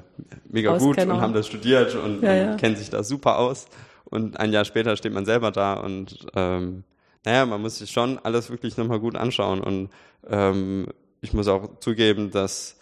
mega 0.48 0.78
gut 0.78 0.98
und 0.98 1.20
haben 1.20 1.34
das 1.34 1.48
studiert 1.48 1.94
und, 1.96 2.22
ja, 2.22 2.34
ja. 2.34 2.50
und 2.52 2.58
kennen 2.58 2.76
sich 2.76 2.88
da 2.88 3.02
super 3.02 3.38
aus. 3.38 3.66
Und 4.04 4.38
ein 4.38 4.52
Jahr 4.52 4.64
später 4.64 4.96
steht 4.96 5.12
man 5.12 5.24
selber 5.24 5.50
da 5.50 5.74
und 5.74 6.26
ähm, 6.34 6.84
naja, 7.24 7.44
man 7.46 7.60
muss 7.60 7.78
sich 7.78 7.90
schon 7.90 8.18
alles 8.22 8.50
wirklich 8.50 8.76
nochmal 8.76 9.00
gut 9.00 9.16
anschauen 9.16 9.60
und 9.60 9.90
ähm, 10.28 10.86
ich 11.20 11.32
muss 11.32 11.48
auch 11.48 11.80
zugeben, 11.80 12.30
dass 12.30 12.76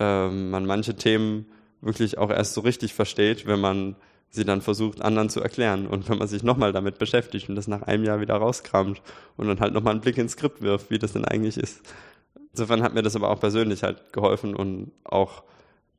ähm, 0.00 0.50
man 0.50 0.66
manche 0.66 0.96
Themen 0.96 1.46
wirklich 1.80 2.18
auch 2.18 2.30
erst 2.30 2.54
so 2.54 2.62
richtig 2.62 2.94
versteht, 2.94 3.46
wenn 3.46 3.60
man 3.60 3.96
sie 4.30 4.44
dann 4.44 4.62
versucht, 4.62 5.02
anderen 5.02 5.28
zu 5.28 5.40
erklären. 5.40 5.86
Und 5.86 6.08
wenn 6.08 6.18
man 6.18 6.28
sich 6.28 6.42
nochmal 6.42 6.72
damit 6.72 6.98
beschäftigt 6.98 7.48
und 7.48 7.56
das 7.56 7.68
nach 7.68 7.82
einem 7.82 8.04
Jahr 8.04 8.20
wieder 8.20 8.34
rauskramt 8.34 9.02
und 9.36 9.48
dann 9.48 9.60
halt 9.60 9.74
nochmal 9.74 9.92
einen 9.92 10.00
Blick 10.00 10.18
ins 10.18 10.32
Skript 10.32 10.62
wirft, 10.62 10.90
wie 10.90 10.98
das 10.98 11.12
denn 11.12 11.24
eigentlich 11.24 11.56
ist. 11.56 11.82
Insofern 12.52 12.82
hat 12.82 12.94
mir 12.94 13.02
das 13.02 13.16
aber 13.16 13.30
auch 13.30 13.40
persönlich 13.40 13.82
halt 13.82 14.12
geholfen 14.12 14.56
und 14.56 14.92
auch 15.04 15.44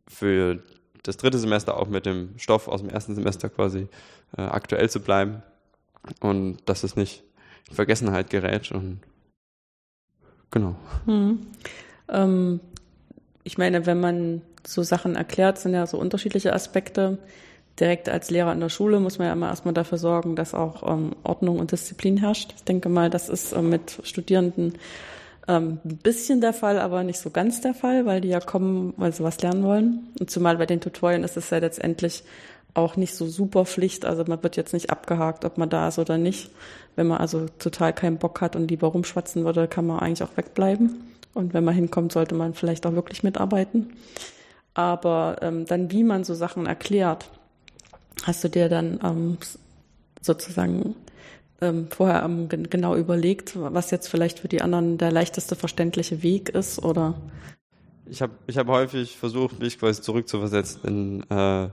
für 0.08 0.62
das 1.04 1.18
dritte 1.18 1.40
Semester 1.40 1.78
auch 1.78 1.88
mit 1.88 2.06
dem 2.06 2.38
Stoff 2.38 2.68
aus 2.68 2.82
dem 2.82 2.90
ersten 2.90 3.16
Semester 3.16 3.50
quasi 3.50 3.88
äh, 4.38 4.42
aktuell 4.42 4.90
zu 4.90 5.00
bleiben 5.00 5.44
und 6.20 6.58
dass 6.66 6.84
es 6.84 6.96
nicht 6.96 7.24
in 7.70 7.76
Vergessenheit 7.76 8.30
gerät 8.30 8.72
und 8.72 9.00
genau. 10.52 10.76
Hm. 11.06 11.48
Ähm, 12.10 12.60
ich 13.44 13.58
meine, 13.58 13.86
wenn 13.86 14.00
man 14.00 14.42
so 14.66 14.84
Sachen 14.84 15.16
erklärt, 15.16 15.58
sind 15.58 15.74
ja 15.74 15.88
so 15.88 15.98
unterschiedliche 15.98 16.54
Aspekte. 16.54 17.18
Direkt 17.80 18.10
als 18.10 18.30
Lehrer 18.30 18.54
in 18.54 18.60
der 18.60 18.70
Schule 18.70 19.00
muss 19.00 19.18
man 19.18 19.28
ja 19.28 19.34
immer 19.34 19.50
erstmal 19.50 19.74
dafür 19.74 19.98
sorgen, 19.98 20.36
dass 20.36 20.54
auch 20.54 20.88
ähm, 20.88 21.16
Ordnung 21.24 21.60
und 21.60 21.72
Disziplin 21.72 22.18
herrscht. 22.18 22.54
Ich 22.58 22.64
denke 22.64 22.90
mal, 22.90 23.10
das 23.10 23.30
ist 23.30 23.54
äh, 23.54 23.62
mit 23.62 24.00
Studierenden 24.04 24.74
ähm, 25.48 25.80
ein 25.84 25.98
bisschen 25.98 26.42
der 26.42 26.54
Fall, 26.54 26.80
aber 26.80 27.04
nicht 27.04 27.20
so 27.20 27.30
ganz 27.30 27.62
der 27.62 27.74
Fall, 27.74 28.06
weil 28.06 28.22
die 28.22 28.28
ja 28.28 28.40
kommen, 28.40 28.94
weil 28.98 29.14
sie 29.14 29.24
was 29.24 29.42
lernen 29.42 29.64
wollen. 29.64 30.10
Und 30.20 30.30
zumal 30.30 30.58
bei 30.58 30.66
den 30.66 30.82
Tutorien 30.82 31.24
ist 31.24 31.38
es 31.38 31.50
ja 31.50 31.58
letztendlich 31.58 32.24
auch 32.74 32.96
nicht 32.96 33.16
so 33.16 33.28
super 33.28 33.66
Pflicht. 33.66 34.06
Also 34.06 34.24
man 34.26 34.44
wird 34.44 34.58
jetzt 34.58 34.74
nicht 34.74 34.92
abgehakt, 34.92 35.46
ob 35.46 35.58
man 35.58 35.70
da 35.70 35.88
ist 35.88 36.00
oder 36.00 36.18
nicht. 36.18 36.52
Wenn 36.96 37.08
man 37.08 37.18
also 37.18 37.48
total 37.58 37.94
keinen 37.94 38.18
Bock 38.18 38.42
hat 38.42 38.56
und 38.56 38.70
lieber 38.70 38.88
rumschwatzen 38.88 39.44
würde, 39.44 39.68
kann 39.68 39.88
man 39.88 40.00
eigentlich 40.00 40.24
auch 40.24 40.38
wegbleiben. 40.38 41.11
Und 41.34 41.54
wenn 41.54 41.64
man 41.64 41.74
hinkommt, 41.74 42.12
sollte 42.12 42.36
man 42.36 42.54
vielleicht 42.54 42.86
auch 42.86 42.94
wirklich 42.94 43.24
mitarbeiten. 43.24 43.94
Aber 44.74 45.38
ähm, 45.42 45.66
dann, 45.66 45.92
wie 45.92 46.04
man 46.04 46.24
so 46.24 46.34
Sachen 46.34 46.66
erklärt, 46.66 47.30
hast 48.24 48.44
du 48.44 48.50
dir 48.50 48.70
dann 48.70 49.00
ähm, 49.04 49.38
sozusagen 50.22 50.96
ähm, 51.62 51.88
vorher 51.90 52.24
ähm, 52.24 52.50
genau 52.50 52.96
überlegt, 52.96 53.54
was 53.56 53.92
jetzt 53.92 54.08
vielleicht 54.08 54.40
für 54.40 54.48
die 54.48 54.62
anderen 54.62 54.98
der 54.98 55.12
leichteste 55.12 55.56
verständliche 55.56 56.24
Weg 56.24 56.50
ist, 56.50 56.80
oder? 56.84 57.16
Ich 58.06 58.22
habe 58.22 58.34
ich 58.48 58.58
hab 58.58 58.68
häufig 58.68 59.18
versucht, 59.18 59.60
mich 59.60 59.80
quasi 59.80 60.02
zurückzuversetzen 60.02 60.82
in, 60.84 61.30
äh, 61.30 61.70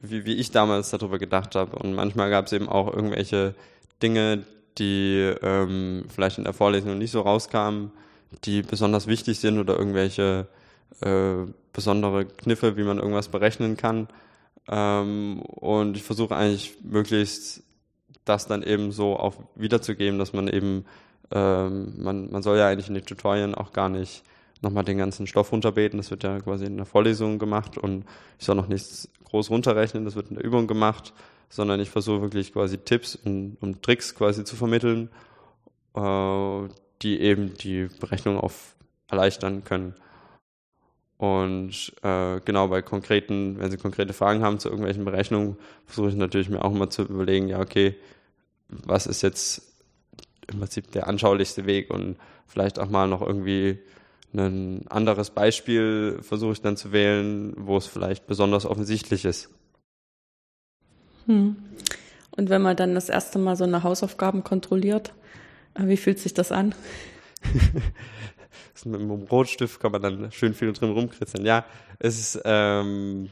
wie, 0.00 0.24
wie 0.24 0.34
ich 0.34 0.50
damals 0.50 0.90
darüber 0.90 1.18
gedacht 1.18 1.54
habe. 1.54 1.76
Und 1.76 1.94
manchmal 1.94 2.30
gab 2.30 2.46
es 2.46 2.52
eben 2.52 2.68
auch 2.68 2.92
irgendwelche 2.92 3.54
Dinge, 4.02 4.44
die 4.78 5.32
ähm, 5.42 6.04
vielleicht 6.08 6.38
in 6.38 6.44
der 6.44 6.52
Vorlesung 6.52 6.98
nicht 6.98 7.10
so 7.10 7.20
rauskamen, 7.20 7.90
die 8.44 8.62
besonders 8.62 9.06
wichtig 9.06 9.40
sind 9.40 9.58
oder 9.58 9.78
irgendwelche 9.78 10.48
äh, 11.00 11.46
besondere 11.72 12.26
Kniffe, 12.26 12.76
wie 12.76 12.84
man 12.84 12.98
irgendwas 12.98 13.28
berechnen 13.28 13.76
kann. 13.76 14.08
Ähm, 14.68 15.40
und 15.42 15.96
ich 15.96 16.02
versuche 16.02 16.34
eigentlich 16.34 16.76
möglichst 16.82 17.62
das 18.24 18.46
dann 18.46 18.62
eben 18.62 18.92
so 18.92 19.16
auch 19.16 19.34
wiederzugeben, 19.54 20.18
dass 20.18 20.32
man 20.32 20.48
eben, 20.48 20.84
ähm, 21.30 21.94
man, 22.02 22.30
man 22.30 22.42
soll 22.42 22.58
ja 22.58 22.68
eigentlich 22.68 22.88
in 22.88 22.94
den 22.94 23.06
Tutorien 23.06 23.54
auch 23.54 23.72
gar 23.72 23.88
nicht 23.88 24.22
nochmal 24.62 24.84
den 24.84 24.98
ganzen 24.98 25.26
Stoff 25.26 25.52
runterbeten. 25.52 25.98
Das 25.98 26.10
wird 26.10 26.24
ja 26.24 26.40
quasi 26.40 26.66
in 26.66 26.76
der 26.76 26.86
Vorlesung 26.86 27.38
gemacht 27.38 27.78
und 27.78 28.04
ich 28.38 28.46
soll 28.46 28.56
noch 28.56 28.68
nichts 28.68 29.08
groß 29.24 29.50
runterrechnen, 29.50 30.04
das 30.04 30.16
wird 30.16 30.30
in 30.30 30.36
der 30.36 30.44
Übung 30.44 30.66
gemacht, 30.66 31.12
sondern 31.48 31.80
ich 31.80 31.90
versuche 31.90 32.22
wirklich 32.22 32.52
quasi 32.52 32.78
Tipps 32.78 33.16
und, 33.16 33.56
und 33.60 33.82
Tricks 33.82 34.14
quasi 34.14 34.44
zu 34.44 34.56
vermitteln, 34.56 35.10
äh, 35.94 36.68
die 37.02 37.20
eben 37.20 37.54
die 37.54 37.88
Berechnung 38.00 38.38
auf 38.38 38.74
erleichtern 39.08 39.64
können. 39.64 39.94
Und 41.18 41.94
äh, 42.02 42.40
genau 42.40 42.68
bei 42.68 42.82
konkreten, 42.82 43.58
wenn 43.58 43.70
Sie 43.70 43.78
konkrete 43.78 44.12
Fragen 44.12 44.42
haben 44.42 44.58
zu 44.58 44.68
irgendwelchen 44.68 45.04
Berechnungen, 45.04 45.56
versuche 45.86 46.10
ich 46.10 46.14
natürlich 46.14 46.50
mir 46.50 46.64
auch 46.64 46.74
immer 46.74 46.90
zu 46.90 47.02
überlegen, 47.02 47.48
ja, 47.48 47.60
okay, 47.60 47.94
was 48.68 49.06
ist 49.06 49.22
jetzt 49.22 49.62
im 50.50 50.58
Prinzip 50.58 50.90
der 50.92 51.08
anschaulichste 51.08 51.66
Weg 51.66 51.90
und 51.90 52.16
vielleicht 52.46 52.78
auch 52.78 52.90
mal 52.90 53.08
noch 53.08 53.22
irgendwie 53.22 53.78
ein 54.34 54.86
anderes 54.88 55.30
Beispiel 55.30 56.18
versuche 56.20 56.52
ich 56.52 56.60
dann 56.60 56.76
zu 56.76 56.92
wählen, 56.92 57.54
wo 57.56 57.76
es 57.76 57.86
vielleicht 57.86 58.26
besonders 58.26 58.66
offensichtlich 58.66 59.24
ist. 59.24 59.48
Hm. 61.26 61.56
Und 62.32 62.50
wenn 62.50 62.60
man 62.60 62.76
dann 62.76 62.94
das 62.94 63.08
erste 63.08 63.38
Mal 63.38 63.56
so 63.56 63.64
eine 63.64 63.82
Hausaufgaben 63.82 64.44
kontrolliert, 64.44 65.14
wie 65.78 65.96
fühlt 65.96 66.18
sich 66.18 66.34
das 66.34 66.52
an? 66.52 66.74
mit 68.86 69.00
einem 69.00 69.10
Rotstift 69.10 69.80
kann 69.80 69.92
man 69.92 70.02
dann 70.02 70.32
schön 70.32 70.54
viel 70.54 70.72
drin 70.72 70.92
rumkritzeln. 70.92 71.44
Ja, 71.44 71.64
es 71.98 72.18
ist 72.18 72.42
ähm, 72.44 73.28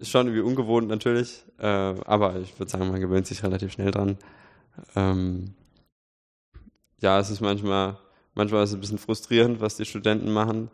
schon 0.00 0.26
irgendwie 0.26 0.42
ungewohnt 0.42 0.88
natürlich, 0.88 1.44
äh, 1.58 1.66
aber 1.66 2.36
ich 2.40 2.58
würde 2.58 2.70
sagen, 2.70 2.88
man 2.88 3.00
gewöhnt 3.00 3.26
sich 3.26 3.42
relativ 3.42 3.72
schnell 3.72 3.90
dran. 3.90 4.16
Ähm, 4.94 5.54
ja, 7.00 7.18
es 7.18 7.30
ist 7.30 7.40
manchmal, 7.40 7.98
manchmal 8.34 8.64
ist 8.64 8.70
es 8.70 8.76
ein 8.76 8.80
bisschen 8.80 8.98
frustrierend, 8.98 9.60
was 9.60 9.76
die 9.76 9.84
Studenten 9.84 10.32
machen. 10.32 10.70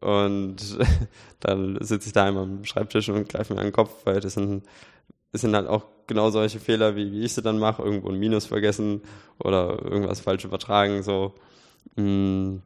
Und 0.00 0.78
dann 1.40 1.78
sitze 1.80 2.08
ich 2.08 2.12
da 2.12 2.28
immer 2.28 2.42
am 2.42 2.64
Schreibtisch 2.64 3.08
und 3.08 3.28
greife 3.28 3.54
mir 3.54 3.60
an 3.60 3.66
den 3.66 3.72
Kopf, 3.72 4.04
weil 4.04 4.20
das 4.20 4.34
sind, 4.34 4.64
das 5.32 5.42
sind 5.42 5.54
halt 5.54 5.68
auch 5.68 5.84
genau 6.06 6.30
solche 6.30 6.58
Fehler, 6.58 6.96
wie, 6.96 7.12
wie 7.12 7.22
ich 7.22 7.34
sie 7.34 7.42
dann 7.42 7.58
mache, 7.58 7.82
irgendwo 7.82 8.08
ein 8.08 8.18
Minus 8.18 8.46
vergessen 8.46 9.02
oder 9.38 9.82
irgendwas 9.82 10.20
falsch 10.20 10.44
übertragen, 10.44 11.02
so. 11.02 11.34
Mm. 11.96 12.56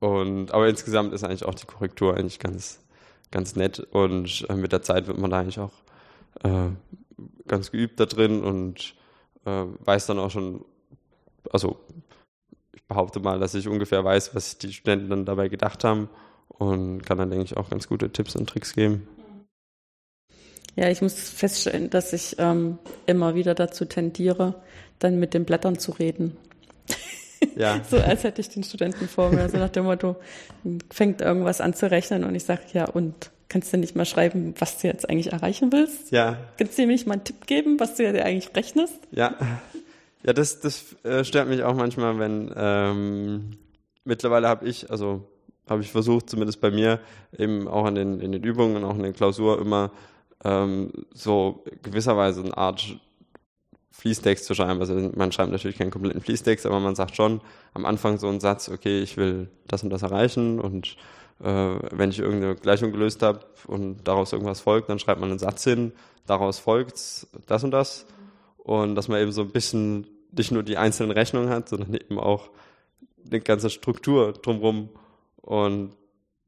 Und, 0.00 0.52
aber 0.52 0.68
insgesamt 0.68 1.12
ist 1.12 1.24
eigentlich 1.24 1.44
auch 1.44 1.54
die 1.54 1.66
Korrektur 1.66 2.16
eigentlich 2.16 2.38
ganz, 2.38 2.80
ganz 3.30 3.54
nett 3.54 3.80
und 3.80 4.46
äh, 4.48 4.54
mit 4.54 4.72
der 4.72 4.82
Zeit 4.82 5.06
wird 5.06 5.18
man 5.18 5.30
da 5.30 5.40
eigentlich 5.40 5.58
auch 5.58 5.72
äh, 6.42 6.68
ganz 7.46 7.70
geübt 7.70 8.00
da 8.00 8.06
drin 8.06 8.42
und 8.42 8.94
äh, 9.44 9.64
weiß 9.84 10.06
dann 10.06 10.18
auch 10.18 10.30
schon, 10.30 10.64
also 11.50 11.80
ich 12.74 12.82
behaupte 12.84 13.20
mal, 13.20 13.38
dass 13.38 13.54
ich 13.54 13.68
ungefähr 13.68 14.04
weiß, 14.04 14.34
was 14.34 14.56
die 14.56 14.72
Studenten 14.72 15.10
dann 15.10 15.24
dabei 15.26 15.48
gedacht 15.48 15.84
haben 15.84 16.08
und 16.48 17.02
kann 17.04 17.18
dann, 17.18 17.30
denke 17.30 17.44
ich, 17.44 17.56
auch 17.56 17.68
ganz 17.70 17.88
gute 17.88 18.10
Tipps 18.10 18.36
und 18.36 18.48
Tricks 18.48 18.74
geben. 18.74 19.06
Ja, 20.76 20.88
ich 20.88 21.02
muss 21.02 21.14
feststellen, 21.14 21.90
dass 21.90 22.12
ich 22.12 22.36
ähm, 22.38 22.78
immer 23.06 23.34
wieder 23.34 23.54
dazu 23.54 23.84
tendiere, 23.84 24.54
dann 24.98 25.18
mit 25.18 25.34
den 25.34 25.44
Blättern 25.44 25.78
zu 25.78 25.92
reden. 25.92 26.36
Ja. 27.56 27.80
so 27.90 27.98
als 27.98 28.24
hätte 28.24 28.40
ich 28.40 28.48
den 28.48 28.62
Studenten 28.62 29.08
vor 29.08 29.30
mir, 29.30 29.48
so 29.48 29.58
nach 29.58 29.70
dem 29.70 29.84
Motto, 29.84 30.16
fängt 30.90 31.20
irgendwas 31.20 31.60
an 31.60 31.74
zu 31.74 31.90
rechnen 31.90 32.24
und 32.24 32.34
ich 32.34 32.44
sage, 32.44 32.62
ja, 32.72 32.86
und 32.86 33.30
kannst 33.48 33.72
du 33.72 33.78
nicht 33.78 33.96
mal 33.96 34.04
schreiben, 34.04 34.54
was 34.58 34.78
du 34.78 34.86
jetzt 34.86 35.10
eigentlich 35.10 35.32
erreichen 35.32 35.72
willst? 35.72 36.12
Ja. 36.12 36.38
Kannst 36.56 36.78
du 36.78 36.82
mir 36.82 36.88
nicht 36.88 37.06
mal 37.06 37.14
einen 37.14 37.24
Tipp 37.24 37.46
geben, 37.46 37.80
was 37.80 37.96
du 37.96 38.10
dir 38.10 38.24
eigentlich 38.24 38.54
rechnest? 38.54 38.98
Ja. 39.10 39.34
Ja, 40.22 40.34
das, 40.34 40.60
das 40.60 40.96
äh, 41.02 41.24
stört 41.24 41.48
mich 41.48 41.62
auch 41.62 41.74
manchmal, 41.74 42.18
wenn 42.18 42.52
ähm, 42.54 43.52
mittlerweile 44.04 44.48
habe 44.48 44.68
ich, 44.68 44.90
also 44.90 45.26
habe 45.68 45.82
ich 45.82 45.90
versucht, 45.90 46.28
zumindest 46.28 46.60
bei 46.60 46.70
mir, 46.70 47.00
eben 47.36 47.68
auch 47.68 47.86
in 47.86 47.94
den, 47.94 48.20
in 48.20 48.32
den 48.32 48.42
Übungen 48.42 48.76
und 48.76 48.84
auch 48.84 48.96
in 48.96 49.02
der 49.02 49.12
Klausur 49.12 49.60
immer 49.60 49.92
ähm, 50.44 50.90
so 51.12 51.64
gewisserweise 51.82 52.42
eine 52.42 52.56
Art 52.56 52.98
Fließtext 53.90 54.46
zu 54.46 54.54
schreiben. 54.54 54.80
Also 54.80 54.94
man 55.14 55.32
schreibt 55.32 55.52
natürlich 55.52 55.76
keinen 55.76 55.90
kompletten 55.90 56.22
Fließtext, 56.22 56.64
aber 56.64 56.80
man 56.80 56.94
sagt 56.94 57.16
schon 57.16 57.40
am 57.74 57.84
Anfang 57.84 58.18
so 58.18 58.28
einen 58.28 58.40
Satz, 58.40 58.68
okay, 58.68 59.00
ich 59.00 59.16
will 59.16 59.50
das 59.68 59.82
und 59.82 59.90
das 59.90 60.02
erreichen 60.02 60.58
und 60.58 60.96
äh, 61.40 61.74
wenn 61.90 62.10
ich 62.10 62.18
irgendeine 62.18 62.54
Gleichung 62.54 62.92
gelöst 62.92 63.22
habe 63.22 63.40
und 63.66 64.04
daraus 64.04 64.32
irgendwas 64.32 64.60
folgt, 64.60 64.88
dann 64.88 64.98
schreibt 64.98 65.20
man 65.20 65.30
einen 65.30 65.38
Satz 65.38 65.64
hin, 65.64 65.92
daraus 66.26 66.58
folgt 66.58 66.94
das 67.46 67.64
und 67.64 67.70
das 67.72 68.06
und 68.58 68.94
dass 68.94 69.08
man 69.08 69.20
eben 69.20 69.32
so 69.32 69.42
ein 69.42 69.50
bisschen 69.50 70.06
nicht 70.32 70.52
nur 70.52 70.62
die 70.62 70.76
einzelnen 70.76 71.10
Rechnungen 71.10 71.50
hat, 71.50 71.68
sondern 71.68 71.94
eben 71.94 72.18
auch 72.18 72.50
eine 73.26 73.40
ganze 73.40 73.68
Struktur 73.68 74.32
drumherum 74.32 74.88
und 75.36 75.92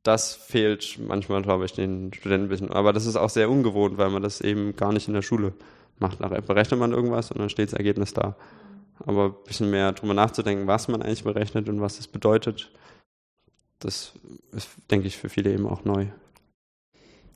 das 0.02 0.34
fehlt 0.34 0.98
manchmal, 0.98 1.42
glaube 1.42 1.64
ich, 1.64 1.72
den 1.72 2.12
Studenten 2.12 2.46
ein 2.46 2.48
bisschen. 2.48 2.72
Aber 2.72 2.92
das 2.92 3.06
ist 3.06 3.16
auch 3.16 3.30
sehr 3.30 3.50
ungewohnt, 3.50 3.98
weil 3.98 4.10
man 4.10 4.22
das 4.22 4.40
eben 4.40 4.74
gar 4.76 4.92
nicht 4.92 5.08
in 5.08 5.14
der 5.14 5.22
Schule 5.22 5.52
macht. 5.98 6.20
Nachher 6.20 6.42
berechnet 6.42 6.80
man 6.80 6.92
irgendwas 6.92 7.30
und 7.30 7.38
dann 7.38 7.50
steht 7.50 7.68
das 7.68 7.78
Ergebnis 7.78 8.12
da. 8.12 8.36
Aber 9.04 9.26
ein 9.26 9.34
bisschen 9.46 9.70
mehr 9.70 9.92
drüber 9.92 10.14
nachzudenken, 10.14 10.66
was 10.66 10.88
man 10.88 11.02
eigentlich 11.02 11.24
berechnet 11.24 11.68
und 11.68 11.80
was 11.80 11.96
das 11.96 12.08
bedeutet, 12.08 12.70
das 13.78 14.12
ist, 14.52 14.68
denke 14.90 15.06
ich, 15.06 15.16
für 15.16 15.28
viele 15.28 15.52
eben 15.52 15.66
auch 15.66 15.84
neu. 15.84 16.06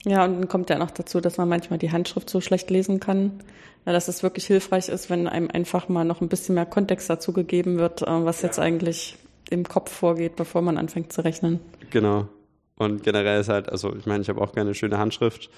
Ja, 0.05 0.25
und 0.25 0.35
dann 0.35 0.49
kommt 0.49 0.71
ja 0.71 0.79
noch 0.79 0.93
dazu, 0.93 1.21
dass 1.21 1.37
man 1.37 1.49
manchmal 1.49 1.81
die 1.81 1.91
Handschrift 1.91 2.31
so 2.31 2.41
schlecht 2.41 2.71
lesen 2.71 3.01
kann, 3.01 3.43
ja, 3.85 3.93
dass 3.93 4.07
es 4.07 4.23
wirklich 4.23 4.47
hilfreich 4.47 4.89
ist, 4.89 5.11
wenn 5.11 5.27
einem 5.27 5.51
einfach 5.51 5.89
mal 5.89 6.05
noch 6.05 6.21
ein 6.21 6.29
bisschen 6.29 6.55
mehr 6.55 6.67
Kontext 6.67 7.11
dazu 7.11 7.33
gegeben 7.33 7.79
wird, 7.79 8.03
äh, 8.03 8.25
was 8.25 8.43
jetzt 8.43 8.59
eigentlich 8.59 9.17
im 9.51 9.65
Kopf 9.65 9.93
vorgeht, 9.93 10.37
bevor 10.37 10.63
man 10.63 10.79
anfängt 10.79 11.13
zu 11.13 11.25
rechnen. 11.25 11.61
Genau. 11.91 12.29
Und 12.77 13.03
generell 13.03 13.41
ist 13.41 13.49
halt, 13.49 13.69
also 13.71 13.95
ich 13.95 14.07
meine, 14.07 14.23
ich 14.23 14.29
habe 14.29 14.41
auch 14.41 14.53
keine 14.53 14.75
schöne 14.75 14.99
Handschrift. 14.99 15.51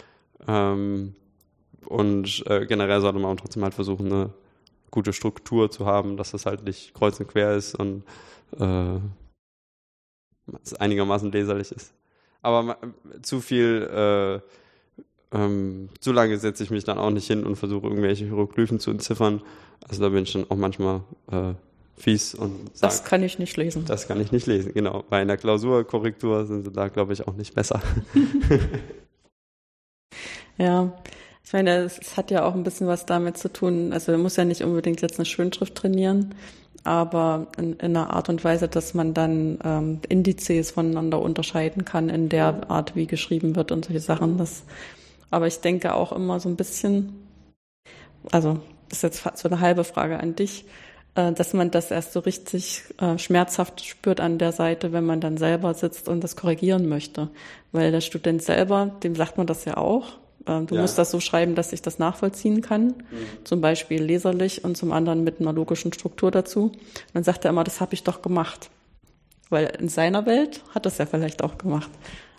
Ähm, 0.46 1.14
und 1.87 2.44
äh, 2.46 2.66
generell 2.66 3.00
sollte 3.00 3.18
man 3.18 3.37
trotzdem 3.37 3.64
halt 3.64 3.74
versuchen, 3.74 4.12
eine 4.12 4.31
gute 4.90 5.12
Struktur 5.12 5.70
zu 5.70 5.87
haben, 5.87 6.16
dass 6.16 6.31
das 6.31 6.46
halt 6.46 6.64
nicht 6.64 6.94
kreuz 6.94 7.18
und 7.20 7.28
quer 7.28 7.54
ist 7.57 7.74
und 7.74 8.04
äh, 8.59 8.98
einigermaßen 10.78 11.31
leserlich 11.33 11.72
ist. 11.72 11.92
Aber 12.42 12.78
zu 13.22 13.40
viel, 13.40 13.83
äh, 13.92 15.37
ähm, 15.37 15.90
zu 16.00 16.12
lange 16.12 16.38
setze 16.38 16.62
ich 16.62 16.70
mich 16.70 16.85
dann 16.85 16.98
auch 16.98 17.11
nicht 17.11 17.26
hin 17.26 17.44
und 17.44 17.57
versuche 17.57 17.87
irgendwelche 17.87 18.24
Hieroglyphen 18.24 18.81
zu 18.81 18.90
entziffern. 18.90 19.42
Also 19.87 20.02
da 20.02 20.09
bin 20.09 20.22
ich 20.22 20.33
dann 20.33 20.50
auch 20.50 20.57
manchmal 20.57 21.02
äh, 21.31 21.54
fies 21.98 22.34
und 22.34 22.70
sag, 22.74 22.90
Das 22.90 23.04
kann 23.04 23.22
ich 23.22 23.38
nicht 23.38 23.56
lesen. 23.56 23.84
Das 23.87 24.08
kann 24.08 24.20
ich 24.20 24.32
nicht 24.32 24.46
lesen, 24.46 24.72
genau. 24.72 25.04
Bei 25.08 25.18
einer 25.18 25.37
Klausurkorrektur 25.37 26.46
sind 26.46 26.64
sie 26.64 26.72
da, 26.72 26.88
glaube 26.88 27.12
ich, 27.12 27.26
auch 27.26 27.34
nicht 27.34 27.54
besser. 27.54 27.80
ja, 30.58 30.92
ich 31.44 31.52
meine, 31.52 31.78
es 31.78 32.16
hat 32.16 32.30
ja 32.30 32.44
auch 32.44 32.54
ein 32.54 32.62
bisschen 32.62 32.87
was 32.87 33.06
damit 33.06 33.38
zu 33.38 33.50
tun. 33.50 33.92
Also 33.92 34.12
man 34.12 34.22
muss 34.22 34.37
ja 34.37 34.44
nicht 34.44 34.62
unbedingt 34.62 35.00
jetzt 35.00 35.18
eine 35.18 35.24
Schönschrift 35.24 35.74
trainieren, 35.74 36.34
aber 36.84 37.46
in, 37.56 37.74
in 37.74 37.96
einer 37.96 38.11
Art 38.11 38.28
und 38.28 38.44
Weise, 38.44 38.68
dass 38.68 38.94
man 38.94 39.14
dann 39.14 39.58
ähm, 39.64 40.00
Indizes 40.08 40.72
voneinander 40.72 41.20
unterscheiden 41.20 41.84
kann 41.84 42.11
in 42.11 42.28
der 42.28 42.70
Art, 42.70 42.96
wie 42.96 43.06
geschrieben 43.06 43.56
wird 43.56 43.72
und 43.72 43.87
solche 43.87 44.00
Sachen. 44.00 44.37
Das, 44.37 44.64
aber 45.30 45.46
ich 45.46 45.61
denke 45.61 45.94
auch 45.94 46.12
immer 46.12 46.38
so 46.38 46.48
ein 46.48 46.56
bisschen, 46.56 47.14
also 48.30 48.61
das 48.88 48.98
ist 48.98 49.02
jetzt 49.02 49.38
so 49.38 49.48
eine 49.48 49.61
halbe 49.61 49.84
Frage 49.84 50.20
an 50.20 50.37
dich, 50.37 50.66
dass 51.14 51.53
man 51.53 51.71
das 51.71 51.90
erst 51.90 52.12
so 52.12 52.21
richtig 52.21 52.85
äh, 53.01 53.18
schmerzhaft 53.18 53.85
spürt 53.85 54.21
an 54.21 54.38
der 54.38 54.53
Seite, 54.53 54.92
wenn 54.92 55.05
man 55.05 55.21
dann 55.21 55.37
selber 55.37 55.75
sitzt 55.75 56.09
und 56.09 56.23
das 56.23 56.37
korrigieren 56.37 56.88
möchte. 56.88 57.29
Weil 57.73 57.90
der 57.90 58.01
Student 58.01 58.42
selber, 58.42 58.92
dem 59.03 59.16
sagt 59.16 59.37
man 59.37 59.47
das 59.47 59.64
ja 59.64 59.77
auch, 59.77 60.18
ähm, 60.49 60.66
du 60.66 60.75
ja. 60.75 60.81
musst 60.81 60.99
das 60.99 61.11
so 61.11 61.21
schreiben, 61.21 61.55
dass 61.55 61.73
ich 61.73 61.83
das 61.83 61.99
nachvollziehen 61.99 62.62
kann. 62.62 62.87
Mhm. 62.87 62.94
Zum 63.44 63.61
Beispiel 63.61 64.03
leserlich 64.03 64.64
und 64.64 64.77
zum 64.77 64.92
anderen 64.92 65.25
mit 65.25 65.40
einer 65.40 65.53
logischen 65.53 65.92
Struktur 65.92 66.31
dazu. 66.31 66.64
Und 66.64 66.79
dann 67.14 67.25
sagt 67.25 67.44
er 67.44 67.51
immer, 67.51 67.64
das 67.64 67.81
habe 67.81 67.94
ich 67.94 68.03
doch 68.03 68.23
gemacht. 68.23 68.71
Weil 69.51 69.73
in 69.79 69.88
seiner 69.88 70.27
Welt 70.27 70.62
hat 70.75 70.87
das 70.87 70.99
ja 70.99 71.07
vielleicht 71.07 71.42
auch 71.42 71.59
gemacht. 71.59 71.90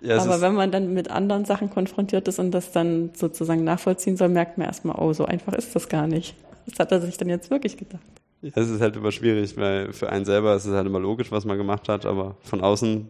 Ja, 0.02 0.18
Aber 0.22 0.42
wenn 0.42 0.54
man 0.54 0.72
dann 0.72 0.94
mit 0.94 1.10
anderen 1.12 1.46
Sachen 1.46 1.70
konfrontiert 1.70 2.28
ist 2.28 2.40
und 2.40 2.52
das 2.52 2.72
dann 2.72 3.12
sozusagen 3.16 3.64
nachvollziehen 3.64 4.16
soll, 4.16 4.30
merkt 4.30 4.58
man 4.58 4.68
erstmal, 4.68 4.98
oh, 4.98 5.12
so 5.14 5.26
einfach 5.26 5.54
ist 5.54 5.76
das 5.76 5.90
gar 5.90 6.08
nicht. 6.08 6.36
Was 6.68 6.80
hat 6.80 6.92
er 6.92 7.02
sich 7.02 7.18
denn 7.18 7.30
jetzt 7.30 7.50
wirklich 7.50 7.78
gedacht? 7.78 8.02
Es 8.56 8.70
ist 8.70 8.82
halt 8.82 8.96
immer 8.96 9.12
schwierig, 9.12 9.58
weil 9.58 9.92
für 9.92 10.10
einen 10.10 10.26
selber 10.26 10.56
ist 10.56 10.66
es 10.66 10.74
halt 10.74 10.88
immer 10.88 11.00
logisch, 11.00 11.32
was 11.32 11.46
man 11.46 11.58
gemacht 11.58 11.90
hat, 11.90 12.06
aber 12.06 12.38
von 12.42 12.62
außen 12.62 13.10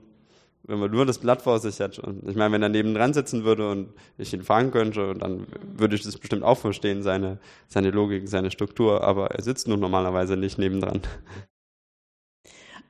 wenn 0.63 0.79
man 0.79 0.91
nur 0.91 1.05
das 1.05 1.17
Blatt 1.17 1.41
vor 1.41 1.59
sich 1.59 1.79
hat. 1.79 1.97
Und 1.99 2.27
ich 2.29 2.35
meine, 2.35 2.53
wenn 2.53 2.61
er 2.61 2.69
neben 2.69 2.93
dran 2.93 3.13
sitzen 3.13 3.43
würde 3.43 3.71
und 3.71 3.89
ich 4.17 4.33
ihn 4.33 4.43
fragen 4.43 4.71
könnte, 4.71 5.15
dann 5.15 5.47
würde 5.75 5.95
ich 5.95 6.03
das 6.03 6.17
bestimmt 6.17 6.43
auch 6.43 6.57
verstehen, 6.57 7.01
seine, 7.01 7.39
seine 7.67 7.89
Logik, 7.89 8.27
seine 8.29 8.51
Struktur, 8.51 9.03
aber 9.03 9.31
er 9.31 9.41
sitzt 9.41 9.67
nun 9.67 9.79
normalerweise 9.79 10.37
nicht 10.37 10.59
nebendran. 10.59 11.01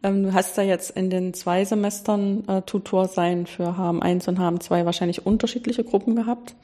Ähm, 0.03 0.23
du 0.23 0.33
hast 0.33 0.57
da 0.57 0.61
jetzt 0.61 0.91
in 0.91 1.09
den 1.09 1.33
zwei 1.33 1.63
Semestern 1.63 2.47
äh, 2.47 2.61
Tutor 2.63 3.07
sein 3.07 3.45
für 3.45 3.71
HM1 3.77 4.29
und 4.29 4.39
HM2 4.39 4.85
wahrscheinlich 4.85 5.25
unterschiedliche 5.25 5.83
Gruppen 5.83 6.15
gehabt. 6.15 6.55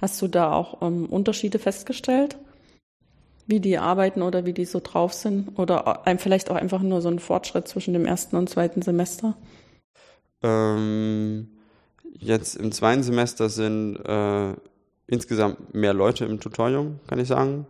Hast 0.00 0.20
du 0.22 0.28
da 0.28 0.52
auch 0.52 0.80
ähm, 0.82 1.06
Unterschiede 1.06 1.58
festgestellt? 1.58 2.38
Wie 3.46 3.60
die 3.60 3.78
arbeiten 3.78 4.22
oder 4.22 4.46
wie 4.46 4.52
die 4.52 4.64
so 4.64 4.80
drauf 4.80 5.12
sind? 5.12 5.58
Oder 5.58 6.02
vielleicht 6.18 6.50
auch 6.50 6.56
einfach 6.56 6.80
nur 6.80 7.02
so 7.02 7.08
ein 7.08 7.18
Fortschritt 7.18 7.66
zwischen 7.66 7.92
dem 7.92 8.06
ersten 8.06 8.36
und 8.36 8.48
zweiten 8.48 8.82
Semester? 8.82 9.36
Ähm, 10.42 11.48
jetzt 12.18 12.56
im 12.56 12.72
zweiten 12.72 13.02
Semester 13.02 13.48
sind 13.48 13.96
äh, 13.96 14.54
insgesamt 15.06 15.74
mehr 15.74 15.92
Leute 15.92 16.24
im 16.24 16.40
Tutorium, 16.40 17.00
kann 17.06 17.18
ich 17.18 17.28
sagen. 17.28 17.66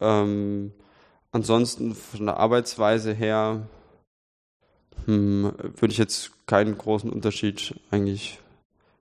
Ähm, 0.00 0.72
ansonsten 1.32 1.94
von 1.94 2.26
der 2.26 2.36
Arbeitsweise 2.36 3.12
her 3.12 3.66
hm, 5.06 5.52
würde 5.76 5.92
ich 5.92 5.98
jetzt 5.98 6.46
keinen 6.46 6.76
großen 6.76 7.10
Unterschied 7.10 7.74
eigentlich 7.90 8.38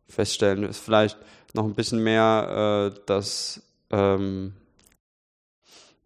feststellen. 0.08 0.64
Ist 0.64 0.80
vielleicht 0.80 1.18
noch 1.54 1.66
ein 1.66 1.76
bisschen 1.76 2.04
mehr, 2.04 2.92
äh, 2.94 3.00
dass 3.06 3.62
ähm, 3.92 4.54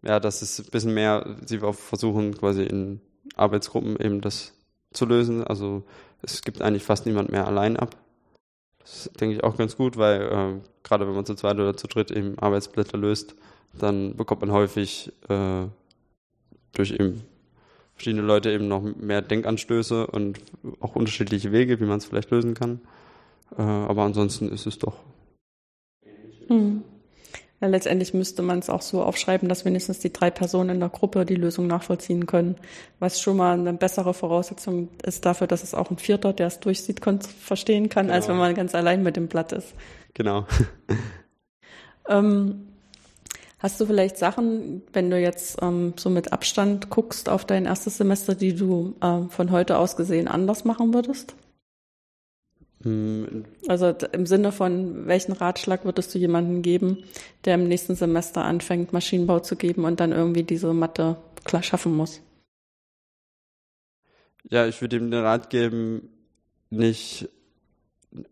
ja, 0.02 0.20
dass 0.20 0.42
es 0.42 0.58
ein 0.58 0.70
bisschen 0.70 0.94
mehr, 0.94 1.36
sie 1.44 1.58
versuchen 1.58 2.36
quasi 2.36 2.62
in 2.62 3.00
Arbeitsgruppen 3.36 3.98
eben 4.00 4.20
das 4.20 4.52
zu 4.92 5.06
lösen. 5.06 5.44
Also 5.44 5.84
es 6.22 6.42
gibt 6.42 6.62
eigentlich 6.62 6.84
fast 6.84 7.06
niemand 7.06 7.30
mehr 7.30 7.46
allein 7.46 7.76
ab. 7.76 7.96
Das 8.78 9.06
ist, 9.06 9.20
denke 9.20 9.36
ich, 9.36 9.44
auch 9.44 9.56
ganz 9.56 9.76
gut, 9.76 9.96
weil 9.96 10.22
äh, 10.22 10.60
gerade 10.82 11.06
wenn 11.06 11.14
man 11.14 11.26
zu 11.26 11.34
zweit 11.34 11.56
oder 11.56 11.76
zu 11.76 11.86
dritt 11.86 12.10
eben 12.10 12.38
Arbeitsblätter 12.38 12.96
löst, 12.96 13.34
dann 13.78 14.16
bekommt 14.16 14.40
man 14.40 14.52
häufig 14.52 15.12
äh, 15.28 15.66
durch 16.72 16.92
eben 16.92 17.22
verschiedene 17.94 18.22
Leute 18.22 18.50
eben 18.50 18.68
noch 18.68 18.82
mehr 18.82 19.22
Denkanstöße 19.22 20.06
und 20.06 20.40
auch 20.80 20.94
unterschiedliche 20.94 21.52
Wege, 21.52 21.80
wie 21.80 21.84
man 21.84 21.98
es 21.98 22.06
vielleicht 22.06 22.30
lösen 22.30 22.54
kann. 22.54 22.80
Äh, 23.56 23.62
aber 23.62 24.04
ansonsten 24.04 24.50
ist 24.50 24.66
es 24.66 24.78
doch. 24.78 24.94
Hm. 26.46 26.77
Ja, 27.60 27.66
letztendlich 27.66 28.14
müsste 28.14 28.42
man 28.42 28.60
es 28.60 28.70
auch 28.70 28.82
so 28.82 29.02
aufschreiben, 29.02 29.48
dass 29.48 29.64
wenigstens 29.64 29.98
die 29.98 30.12
drei 30.12 30.30
Personen 30.30 30.70
in 30.70 30.80
der 30.80 30.90
Gruppe 30.90 31.24
die 31.24 31.34
Lösung 31.34 31.66
nachvollziehen 31.66 32.26
können, 32.26 32.56
was 33.00 33.20
schon 33.20 33.36
mal 33.36 33.58
eine 33.58 33.72
bessere 33.72 34.14
Voraussetzung 34.14 34.88
ist 35.02 35.26
dafür, 35.26 35.48
dass 35.48 35.64
es 35.64 35.74
auch 35.74 35.90
ein 35.90 35.98
Vierter, 35.98 36.32
der 36.32 36.46
es 36.46 36.60
durchsieht, 36.60 37.00
verstehen 37.40 37.88
kann, 37.88 38.06
genau. 38.06 38.14
als 38.14 38.28
wenn 38.28 38.36
man 38.36 38.54
ganz 38.54 38.74
allein 38.76 39.02
mit 39.02 39.16
dem 39.16 39.26
Blatt 39.26 39.52
ist. 39.52 39.74
Genau. 40.14 40.46
ähm, 42.08 42.68
Hast 43.60 43.80
du 43.80 43.86
vielleicht 43.86 44.18
Sachen, 44.18 44.82
wenn 44.92 45.10
du 45.10 45.18
jetzt 45.18 45.58
ähm, 45.60 45.94
so 45.96 46.10
mit 46.10 46.32
Abstand 46.32 46.90
guckst 46.90 47.28
auf 47.28 47.44
dein 47.44 47.66
erstes 47.66 47.96
Semester, 47.96 48.36
die 48.36 48.54
du 48.54 48.94
äh, 49.00 49.22
von 49.28 49.50
heute 49.50 49.78
aus 49.78 49.96
gesehen 49.96 50.28
anders 50.28 50.64
machen 50.64 50.94
würdest? 50.94 51.34
Also 52.84 53.88
im 54.12 54.26
Sinne 54.26 54.52
von, 54.52 55.06
welchen 55.06 55.32
Ratschlag 55.32 55.84
würdest 55.84 56.14
du 56.14 56.18
jemandem 56.18 56.62
geben, 56.62 56.98
der 57.44 57.54
im 57.54 57.66
nächsten 57.66 57.96
Semester 57.96 58.44
anfängt, 58.44 58.92
Maschinenbau 58.92 59.40
zu 59.40 59.56
geben 59.56 59.84
und 59.84 59.98
dann 59.98 60.12
irgendwie 60.12 60.44
diese 60.44 60.72
Mathe 60.72 61.16
klar 61.44 61.62
schaffen 61.62 61.96
muss? 61.96 62.20
Ja, 64.48 64.66
ich 64.66 64.80
würde 64.80 64.96
ihm 64.96 65.10
den 65.10 65.24
Rat 65.24 65.50
geben, 65.50 66.08
nicht 66.70 67.28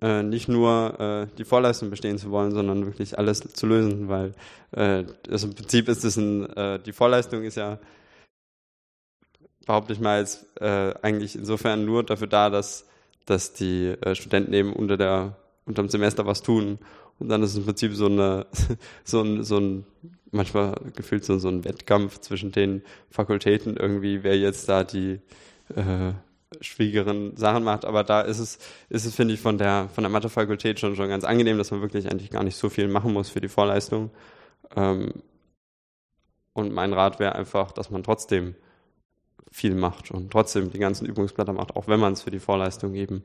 äh, 0.01 0.23
nicht 0.23 0.49
nur 0.49 0.99
äh, 1.01 1.37
die 1.37 1.45
Vorleistung 1.45 1.91
bestehen 1.91 2.19
zu 2.19 2.31
wollen, 2.31 2.53
sondern 2.53 2.87
wirklich 2.87 3.19
alles 3.19 3.41
zu 3.41 3.67
lösen, 3.67 4.09
weil 4.09 4.33
äh, 4.73 5.05
also 5.29 5.49
im 5.49 5.55
Prinzip 5.55 5.89
ist 5.89 6.05
es 6.05 6.17
ein, 6.17 6.49
äh, 6.57 6.79
die 6.81 6.93
Vorleistung 6.93 7.43
ist 7.43 7.57
ja, 7.57 7.79
behaupte 9.67 9.93
ich 9.93 10.01
mal, 10.01 10.21
jetzt 10.21 10.47
äh, 10.61 10.95
eigentlich 11.03 11.37
insofern 11.37 11.85
nur 11.85 12.05
dafür 12.05 12.27
da, 12.27 12.49
dass, 12.49 12.87
dass 13.27 13.53
die 13.53 13.89
äh, 14.01 14.15
Studenten 14.15 14.53
eben 14.55 14.73
unter 14.73 14.97
der 14.97 15.37
unter 15.67 15.83
dem 15.83 15.89
Semester 15.89 16.27
was 16.27 16.43
tun. 16.43 16.79
Und 17.19 17.29
dann 17.29 17.43
ist 17.43 17.51
es 17.51 17.57
im 17.57 17.65
Prinzip 17.65 17.95
so 17.95 18.07
eine, 18.07 18.47
so 19.05 19.21
ein, 19.21 19.43
so 19.43 19.59
ein, 19.59 19.85
manchmal 20.31 20.75
gefühlt 20.95 21.25
so, 21.25 21.39
so 21.39 21.49
ein 21.49 21.65
Wettkampf 21.65 22.21
zwischen 22.21 22.53
den 22.53 22.83
Fakultäten 23.11 23.77
irgendwie, 23.77 24.23
wer 24.23 24.39
jetzt 24.39 24.69
da 24.69 24.85
die, 24.85 25.21
äh, 25.75 26.13
schwierigeren 26.61 27.37
Sachen 27.37 27.65
macht, 27.65 27.85
aber 27.85 28.05
da 28.05 28.21
ist 28.21 28.39
es, 28.39 28.59
ist 28.89 29.05
es, 29.05 29.15
finde 29.15 29.35
ich, 29.35 29.41
von 29.41 29.59
der, 29.59 29.89
von 29.93 30.05
der 30.05 30.11
Mathefakultät 30.11 30.79
schon, 30.79 30.95
schon 30.95 31.09
ganz 31.09 31.25
angenehm, 31.25 31.59
dass 31.59 31.71
man 31.71 31.81
wirklich 31.81 32.11
eigentlich 32.11 32.31
gar 32.31 32.45
nicht 32.45 32.57
so 32.57 32.69
viel 32.69 32.89
machen 32.89 33.13
muss 33.13 33.29
für 33.29 33.41
die 33.41 33.49
Vorleistung. 33.49 34.11
Ähm, 34.75 35.13
und 36.53 36.73
mein 36.73 36.93
Rat 36.93 37.19
wäre 37.19 37.35
einfach, 37.35 37.73
dass 37.73 37.91
man 37.91 38.03
trotzdem 38.03 38.55
viel 39.51 39.75
macht 39.75 40.11
und 40.11 40.31
trotzdem 40.31 40.71
die 40.71 40.79
ganzen 40.79 41.07
Übungsblätter 41.07 41.53
macht, 41.53 41.77
auch 41.77 41.89
wenn 41.89 42.01
man 42.01 42.13
es 42.13 42.23
für 42.23 42.31
die 42.31 42.41
Vorleistung 42.41 42.95
eben 42.95 43.25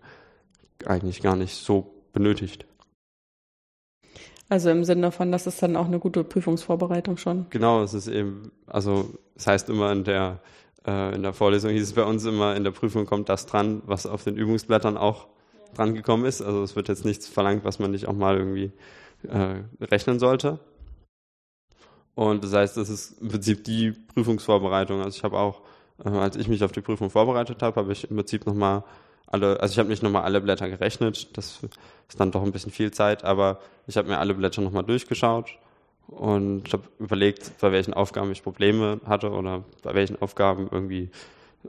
eigentlich 0.85 1.21
gar 1.21 1.35
nicht 1.35 1.55
so 1.55 1.93
benötigt. 2.13 2.65
Also 4.49 4.69
im 4.69 4.83
Sinne 4.83 5.03
davon, 5.03 5.31
das 5.31 5.47
ist 5.47 5.61
dann 5.63 5.75
auch 5.75 5.85
eine 5.85 5.99
gute 5.99 6.23
Prüfungsvorbereitung 6.23 7.17
schon. 7.17 7.45
Genau, 7.49 7.83
es 7.83 7.93
ist 7.93 8.07
eben, 8.07 8.51
also 8.67 9.13
es 9.35 9.47
heißt 9.47 9.69
immer 9.69 9.91
in 9.91 10.03
der 10.03 10.41
äh, 10.85 11.15
in 11.15 11.23
der 11.23 11.33
Vorlesung 11.33 11.71
hieß 11.71 11.83
es 11.83 11.93
bei 11.93 12.03
uns 12.03 12.25
immer, 12.25 12.55
in 12.55 12.63
der 12.63 12.71
Prüfung 12.71 13.05
kommt 13.05 13.29
das 13.29 13.45
dran, 13.45 13.81
was 13.85 14.05
auf 14.05 14.23
den 14.23 14.37
Übungsblättern 14.37 14.97
auch 14.97 15.27
ja. 15.53 15.73
dran 15.75 15.93
gekommen 15.93 16.25
ist. 16.25 16.41
Also 16.41 16.63
es 16.63 16.75
wird 16.75 16.87
jetzt 16.87 17.05
nichts 17.05 17.27
verlangt, 17.27 17.63
was 17.63 17.79
man 17.79 17.91
nicht 17.91 18.07
auch 18.07 18.13
mal 18.13 18.37
irgendwie 18.37 18.71
äh, 19.27 19.63
rechnen 19.79 20.19
sollte. 20.19 20.59
Und 22.15 22.43
das 22.43 22.53
heißt, 22.53 22.77
das 22.77 22.89
ist 22.89 23.21
im 23.21 23.29
Prinzip 23.29 23.63
die 23.63 23.91
Prüfungsvorbereitung. 23.91 25.01
Also 25.01 25.17
ich 25.17 25.23
habe 25.23 25.37
auch, 25.37 25.61
als 26.03 26.35
ich 26.35 26.47
mich 26.47 26.63
auf 26.63 26.71
die 26.71 26.81
Prüfung 26.81 27.09
vorbereitet 27.09 27.61
habe, 27.61 27.79
habe 27.81 27.91
ich 27.91 28.09
im 28.09 28.15
Prinzip 28.15 28.45
nochmal 28.45 28.83
alle, 29.27 29.59
also 29.59 29.71
ich 29.71 29.79
habe 29.79 29.89
nicht 29.89 30.03
nochmal 30.03 30.23
alle 30.23 30.41
Blätter 30.41 30.69
gerechnet, 30.69 31.37
das 31.37 31.61
ist 31.63 32.19
dann 32.19 32.31
doch 32.31 32.43
ein 32.43 32.51
bisschen 32.51 32.71
viel 32.71 32.91
Zeit, 32.91 33.23
aber 33.23 33.59
ich 33.87 33.97
habe 33.97 34.09
mir 34.09 34.19
alle 34.19 34.33
Blätter 34.33 34.61
nochmal 34.61 34.83
durchgeschaut 34.83 35.57
und 36.07 36.73
habe 36.73 36.83
überlegt, 36.99 37.51
bei 37.61 37.71
welchen 37.71 37.93
Aufgaben 37.93 38.31
ich 38.31 38.43
Probleme 38.43 38.99
hatte 39.05 39.31
oder 39.31 39.63
bei 39.83 39.93
welchen 39.93 40.21
Aufgaben 40.21 40.67
irgendwie 40.69 41.09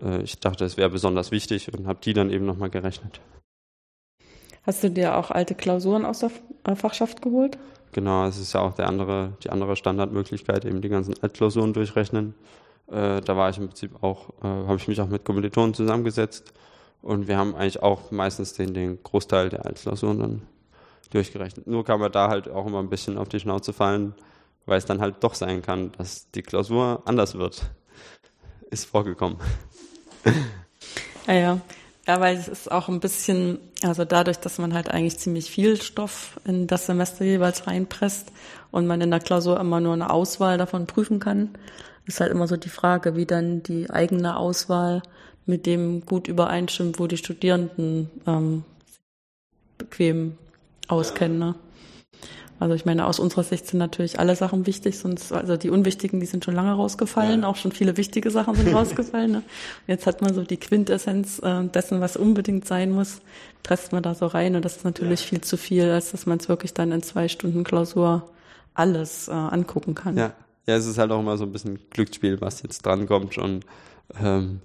äh, 0.01 0.23
ich 0.23 0.39
dachte, 0.39 0.65
es 0.65 0.77
wäre 0.77 0.91
besonders 0.91 1.31
wichtig 1.31 1.73
und 1.73 1.87
habe 1.87 1.99
die 2.03 2.13
dann 2.13 2.31
eben 2.31 2.47
nochmal 2.47 2.71
gerechnet. 2.71 3.21
Hast 4.65 4.85
du 4.85 4.91
dir 4.91 5.17
auch 5.17 5.31
alte 5.31 5.55
Klausuren 5.55 6.05
aus 6.05 6.21
der 6.21 6.31
äh, 6.65 6.77
Fachschaft 6.77 7.23
geholt? 7.23 7.59
Genau, 7.93 8.27
es 8.27 8.39
ist 8.39 8.55
ja 8.55 8.61
auch 8.61 8.75
der 8.75 8.87
andere, 8.87 9.33
die 9.45 9.51
andere 9.51 9.77
Standardmöglichkeit, 9.77 10.65
eben 10.65 10.81
die 10.81 10.89
ganzen 10.89 11.15
Altklausuren 11.21 11.73
durchrechnen. 11.73 12.35
Äh, 12.93 13.23
da 13.23 13.37
war 13.37 13.49
ich 13.49 13.59
im 13.59 13.69
Prinzip 13.69 14.03
auch, 14.03 14.31
äh, 14.43 14.47
habe 14.47 14.77
ich 14.77 14.87
mich 14.87 15.01
auch 15.01 15.09
mit 15.09 15.25
Kommilitonen 15.25 15.73
zusammengesetzt 15.73 16.53
und 17.01 17.27
wir 17.27 17.39
haben 17.39 17.55
eigentlich 17.55 17.83
auch 17.83 18.11
meistens 18.11 18.53
den, 18.53 18.75
den 18.75 19.03
Großteil 19.03 19.49
der 19.49 19.65
Altklausuren 19.65 20.19
dann 20.19 20.43
durchgerechnet. 21.11 21.67
Nur 21.67 21.85
kann 21.85 22.01
man 22.01 22.13
da 22.13 22.29
halt 22.29 22.49
auch 22.49 22.67
immer 22.67 22.81
ein 22.81 22.91
bisschen 22.91 23.17
auf 23.17 23.29
die 23.29 23.41
Schnauze 23.41 23.73
fallen, 23.73 24.15
weil 24.67 24.79
es 24.79 24.85
dann 24.85 25.01
halt 25.01 25.17
doch 25.21 25.35
sein 25.35 25.63
kann, 25.63 25.93
dass 25.93 26.31
die 26.31 26.43
Klausur 26.43 27.03
anders 27.07 27.37
wird. 27.37 27.63
Ist 28.71 28.87
vorgekommen. 28.87 29.39
Ja, 31.29 31.35
ja. 31.35 31.61
Ja, 32.09 32.21
weil 32.21 32.37
es 32.37 32.49
ist 32.49 32.73
auch 32.73 32.89
ein 32.89 32.99
bisschen, 32.99 33.61
also 33.85 34.05
dadurch, 34.05 34.39
dass 34.39 34.59
man 34.59 34.75
halt 34.75 34.91
eigentlich 34.91 35.19
ziemlich 35.19 35.49
viel 35.49 35.81
Stoff 35.81 36.41
in 36.45 36.67
das 36.67 36.87
Semester 36.87 37.25
jeweils 37.25 37.69
reinpresst 37.69 38.33
und 38.73 38.89
man 38.89 39.01
in 39.01 39.13
der 39.13 39.21
Klausur 39.21 39.61
immer 39.61 39.79
nur 39.79 39.93
eine 39.93 40.11
Auswahl 40.11 40.59
davon 40.59 40.89
prüfen 40.89 41.21
kann, 41.21 41.51
ist 42.07 42.21
halt 42.21 42.33
immer 42.33 42.49
so 42.49 42.57
die 42.57 42.69
Frage, 42.69 43.17
wie 43.17 43.27
dann 43.27 43.63
die 43.63 43.91
eigene 43.91 44.37
Auswahl 44.37 45.03
mit 45.47 45.67
dem 45.67 46.07
gut 46.07 46.29
übereinstimmt, 46.29 46.99
wo 46.99 47.07
die 47.07 47.17
Studierenden 47.17 48.11
ähm, 48.27 48.65
bequem 49.79 50.37
auskennen. 50.89 51.39
Ne? 51.39 51.55
Also 52.63 52.77
ich 52.77 52.85
meine, 52.85 53.07
aus 53.07 53.19
unserer 53.19 53.43
Sicht 53.43 53.67
sind 53.67 53.81
natürlich 53.81 54.21
alle 54.21 54.37
Sachen 54.37 54.67
wichtig, 54.67 54.97
sonst, 54.97 55.33
also 55.33 55.57
die 55.57 55.69
unwichtigen, 55.69 56.21
die 56.21 56.27
sind 56.27 56.45
schon 56.45 56.55
lange 56.55 56.73
rausgefallen, 56.73 57.43
ja. 57.43 57.49
auch 57.49 57.57
schon 57.57 57.73
viele 57.73 57.97
wichtige 57.97 58.31
Sachen 58.31 58.55
sind 58.55 58.73
rausgefallen. 58.75 59.33
Ne? 59.33 59.43
Jetzt 59.89 60.07
hat 60.07 60.23
man 60.23 60.33
so 60.33 60.45
die 60.45 60.59
Quintessenz 60.59 61.41
äh, 61.41 61.65
dessen, 61.65 62.01
was 62.01 62.17
unbedingt 62.17 62.65
sein 62.67 62.93
muss, 62.93 63.21
presst 63.65 63.93
man 63.93 64.05
da 64.05 64.15
so 64.15 64.27
rein 64.27 64.55
und 64.55 64.65
das 64.65 64.77
ist 64.77 64.85
natürlich 64.85 65.23
ja. 65.23 65.27
viel 65.27 65.41
zu 65.41 65.57
viel, 65.57 65.91
als 65.91 66.13
dass 66.13 66.25
man 66.25 66.39
es 66.39 66.49
wirklich 66.49 66.73
dann 66.73 66.93
in 66.93 67.03
zwei 67.03 67.27
Stunden 67.27 67.65
Klausur 67.65 68.31
alles 68.75 69.27
äh, 69.27 69.33
angucken 69.33 69.97
kann. 69.97 70.17
Ja. 70.17 70.33
Ja, 70.67 70.77
es 70.77 70.87
ist 70.87 70.99
halt 70.99 71.11
auch 71.11 71.21
immer 71.21 71.37
so 71.37 71.45
ein 71.45 71.53
bisschen 71.53 71.79
Glücksspiel, 71.91 72.41
was 72.41 72.63
jetzt 72.63 72.85
drankommt 72.85 73.39
und 73.39 73.65
ähm, 74.21 74.61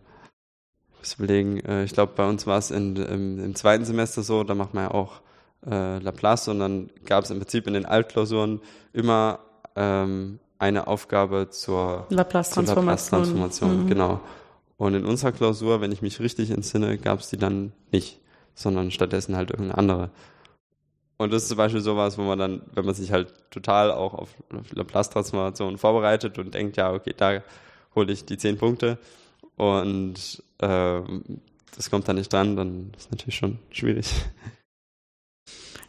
muss 0.99 1.15
überlegen, 1.15 1.59
äh, 1.61 1.83
ich 1.83 1.93
glaube, 1.93 2.13
bei 2.15 2.27
uns 2.27 2.45
war 2.47 2.57
es 2.57 2.71
im, 2.71 2.95
im 2.95 3.55
zweiten 3.55 3.85
Semester 3.85 4.23
so, 4.23 4.43
da 4.43 4.55
macht 4.55 4.73
man 4.73 4.85
ja 4.85 4.91
auch 4.91 5.21
äh, 5.65 5.99
Laplace, 5.99 6.45
sondern 6.45 6.89
gab 7.05 7.23
es 7.23 7.31
im 7.31 7.39
Prinzip 7.39 7.67
in 7.67 7.73
den 7.73 7.85
Altklausuren 7.85 8.61
immer 8.93 9.39
ähm, 9.75 10.39
eine 10.59 10.87
Aufgabe 10.87 11.49
zur 11.49 12.05
Laplace-Transformation. 12.09 13.21
Laplace 13.21 13.61
mhm. 13.61 13.87
Genau. 13.87 14.21
Und 14.77 14.93
in 14.93 15.05
unserer 15.05 15.31
Klausur, 15.31 15.81
wenn 15.81 15.91
ich 15.91 16.01
mich 16.01 16.19
richtig 16.19 16.51
entsinne, 16.51 16.97
gab 16.97 17.19
es 17.19 17.29
die 17.29 17.37
dann 17.37 17.71
nicht, 17.91 18.19
sondern 18.53 18.91
stattdessen 18.91 19.35
halt 19.35 19.51
irgendeine 19.51 19.77
andere. 19.77 20.09
Und 21.17 21.33
das 21.33 21.43
ist 21.43 21.49
zum 21.49 21.57
Beispiel 21.57 21.81
sowas, 21.81 22.17
wo 22.17 22.23
man 22.23 22.37
dann, 22.37 22.61
wenn 22.73 22.85
man 22.85 22.93
sich 22.93 23.11
halt 23.11 23.33
total 23.49 23.91
auch 23.91 24.13
auf 24.13 24.35
Laplace-Transformation 24.71 25.77
vorbereitet 25.77 26.37
und 26.37 26.53
denkt, 26.53 26.77
ja, 26.77 26.93
okay, 26.93 27.13
da 27.17 27.41
hole 27.95 28.13
ich 28.13 28.25
die 28.25 28.37
zehn 28.37 28.57
Punkte 28.57 28.99
und 29.55 30.43
äh, 30.59 31.01
das 31.75 31.89
kommt 31.89 32.07
dann 32.07 32.17
nicht 32.17 32.31
dran, 32.31 32.55
dann 32.55 32.93
ist 32.95 33.11
natürlich 33.11 33.35
schon 33.35 33.59
schwierig. 33.71 34.13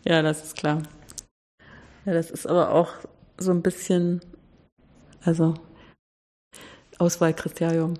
Ja, 0.04 0.22
das 0.22 0.42
ist 0.42 0.56
klar. 0.56 0.82
Ja, 2.06 2.14
das 2.14 2.30
ist 2.30 2.46
aber 2.46 2.72
auch 2.72 2.92
so 3.36 3.50
ein 3.50 3.60
bisschen, 3.60 4.22
also 5.22 5.54
Auswahlkriterium. 6.98 7.94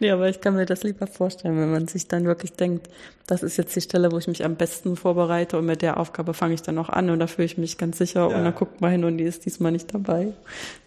Nee, 0.00 0.10
aber 0.10 0.28
ich 0.28 0.40
kann 0.40 0.54
mir 0.54 0.66
das 0.66 0.82
lieber 0.82 1.06
vorstellen, 1.06 1.58
wenn 1.58 1.70
man 1.70 1.88
sich 1.88 2.08
dann 2.08 2.24
wirklich 2.24 2.52
denkt, 2.52 2.88
das 3.26 3.42
ist 3.42 3.56
jetzt 3.56 3.74
die 3.74 3.80
Stelle, 3.80 4.12
wo 4.12 4.18
ich 4.18 4.26
mich 4.26 4.44
am 4.44 4.56
besten 4.56 4.96
vorbereite 4.96 5.58
und 5.58 5.66
mit 5.66 5.82
der 5.82 5.98
Aufgabe 5.98 6.34
fange 6.34 6.54
ich 6.54 6.62
dann 6.62 6.78
auch 6.78 6.88
an 6.88 7.10
und 7.10 7.18
da 7.18 7.26
fühle 7.26 7.46
ich 7.46 7.58
mich 7.58 7.78
ganz 7.78 7.98
sicher 7.98 8.28
ja. 8.28 8.36
und 8.36 8.44
dann 8.44 8.54
guckt 8.54 8.80
man 8.80 8.90
hin 8.90 9.04
und 9.04 9.18
die 9.18 9.24
ist 9.24 9.46
diesmal 9.46 9.72
nicht 9.72 9.92
dabei. 9.94 10.32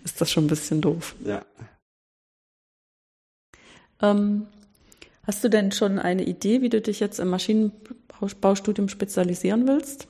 Ist 0.03 0.21
das 0.21 0.31
schon 0.31 0.45
ein 0.45 0.49
bisschen 0.49 0.81
doof. 0.81 1.15
Ja. 1.25 1.43
Ähm, 4.01 4.47
hast 5.23 5.43
du 5.43 5.49
denn 5.49 5.71
schon 5.71 5.99
eine 5.99 6.23
Idee, 6.23 6.61
wie 6.61 6.69
du 6.69 6.81
dich 6.81 6.99
jetzt 6.99 7.19
im 7.19 7.29
Maschinenbaustudium 7.29 8.89
spezialisieren 8.89 9.67
willst? 9.67 10.07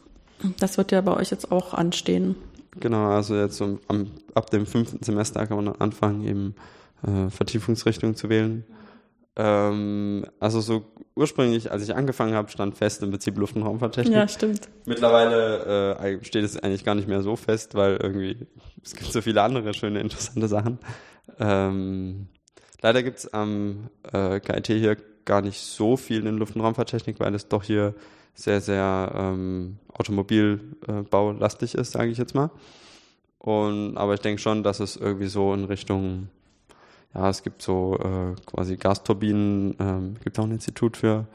Das 0.59 0.77
wird 0.77 0.91
ja 0.91 1.01
bei 1.01 1.15
euch 1.15 1.31
jetzt 1.31 1.51
auch 1.51 1.73
anstehen. 1.73 2.35
Genau, 2.79 3.09
also 3.09 3.35
jetzt 3.35 3.59
um, 3.61 3.79
ab 4.35 4.49
dem 4.51 4.65
fünften 4.65 5.03
Semester 5.03 5.47
kann 5.47 5.57
man 5.57 5.65
dann 5.65 5.81
anfangen, 5.81 6.23
eben 6.27 6.55
äh, 7.05 7.29
Vertiefungsrichtungen 7.29 8.15
zu 8.15 8.29
wählen. 8.29 8.65
Ähm, 9.35 10.25
also 10.39 10.61
so 10.61 10.85
ursprünglich, 11.15 11.71
als 11.71 11.83
ich 11.83 11.95
angefangen 11.95 12.33
habe, 12.33 12.49
stand 12.49 12.75
fest 12.77 13.03
im 13.03 13.11
Prinzip 13.11 13.37
Luft- 13.37 13.55
und 13.55 13.63
Raumfahrttechnik. 13.63 14.15
Ja, 14.15 14.27
stimmt. 14.27 14.67
Mittlerweile 14.85 15.95
äh, 15.97 16.23
steht 16.23 16.43
es 16.43 16.57
eigentlich 16.57 16.85
gar 16.85 16.95
nicht 16.95 17.07
mehr 17.07 17.21
so 17.21 17.35
fest, 17.35 17.75
weil 17.75 17.97
irgendwie 17.97 18.47
es 18.83 18.95
gibt 18.95 19.11
so 19.11 19.21
viele 19.21 19.41
andere 19.41 19.73
schöne, 19.73 19.99
interessante 19.99 20.47
Sachen. 20.47 20.79
Ähm, 21.39 22.27
leider 22.81 23.03
gibt 23.03 23.19
es 23.19 23.33
am 23.33 23.89
äh, 24.11 24.39
KIT 24.39 24.67
hier 24.67 24.97
gar 25.25 25.41
nicht 25.41 25.59
so 25.59 25.97
viel 25.97 26.25
in 26.25 26.37
Luft- 26.37 26.55
und 26.55 26.61
Raumfahrttechnik, 26.61 27.19
weil 27.19 27.35
es 27.35 27.47
doch 27.47 27.63
hier 27.63 27.93
sehr, 28.33 28.61
sehr 28.61 29.11
ähm, 29.15 29.77
automobilbaulastig 29.93 31.75
ist, 31.75 31.91
sage 31.91 32.11
ich 32.11 32.17
jetzt 32.17 32.33
mal. 32.35 32.49
Und, 33.39 33.97
aber 33.97 34.13
ich 34.13 34.19
denke 34.21 34.41
schon, 34.41 34.63
dass 34.63 34.79
es 34.79 34.95
irgendwie 34.95 35.27
so 35.27 35.53
in 35.53 35.65
Richtung, 35.65 36.29
ja, 37.17 37.29
es 37.29 37.43
gibt 37.43 37.61
so 37.61 37.97
äh, 37.97 38.39
quasi 38.45 38.77
Gasturbinen, 38.77 39.75
ähm, 39.79 40.15
gibt 40.23 40.37
auch 40.39 40.43
ein 40.43 40.51
Institut 40.51 40.97
für, 40.97 41.25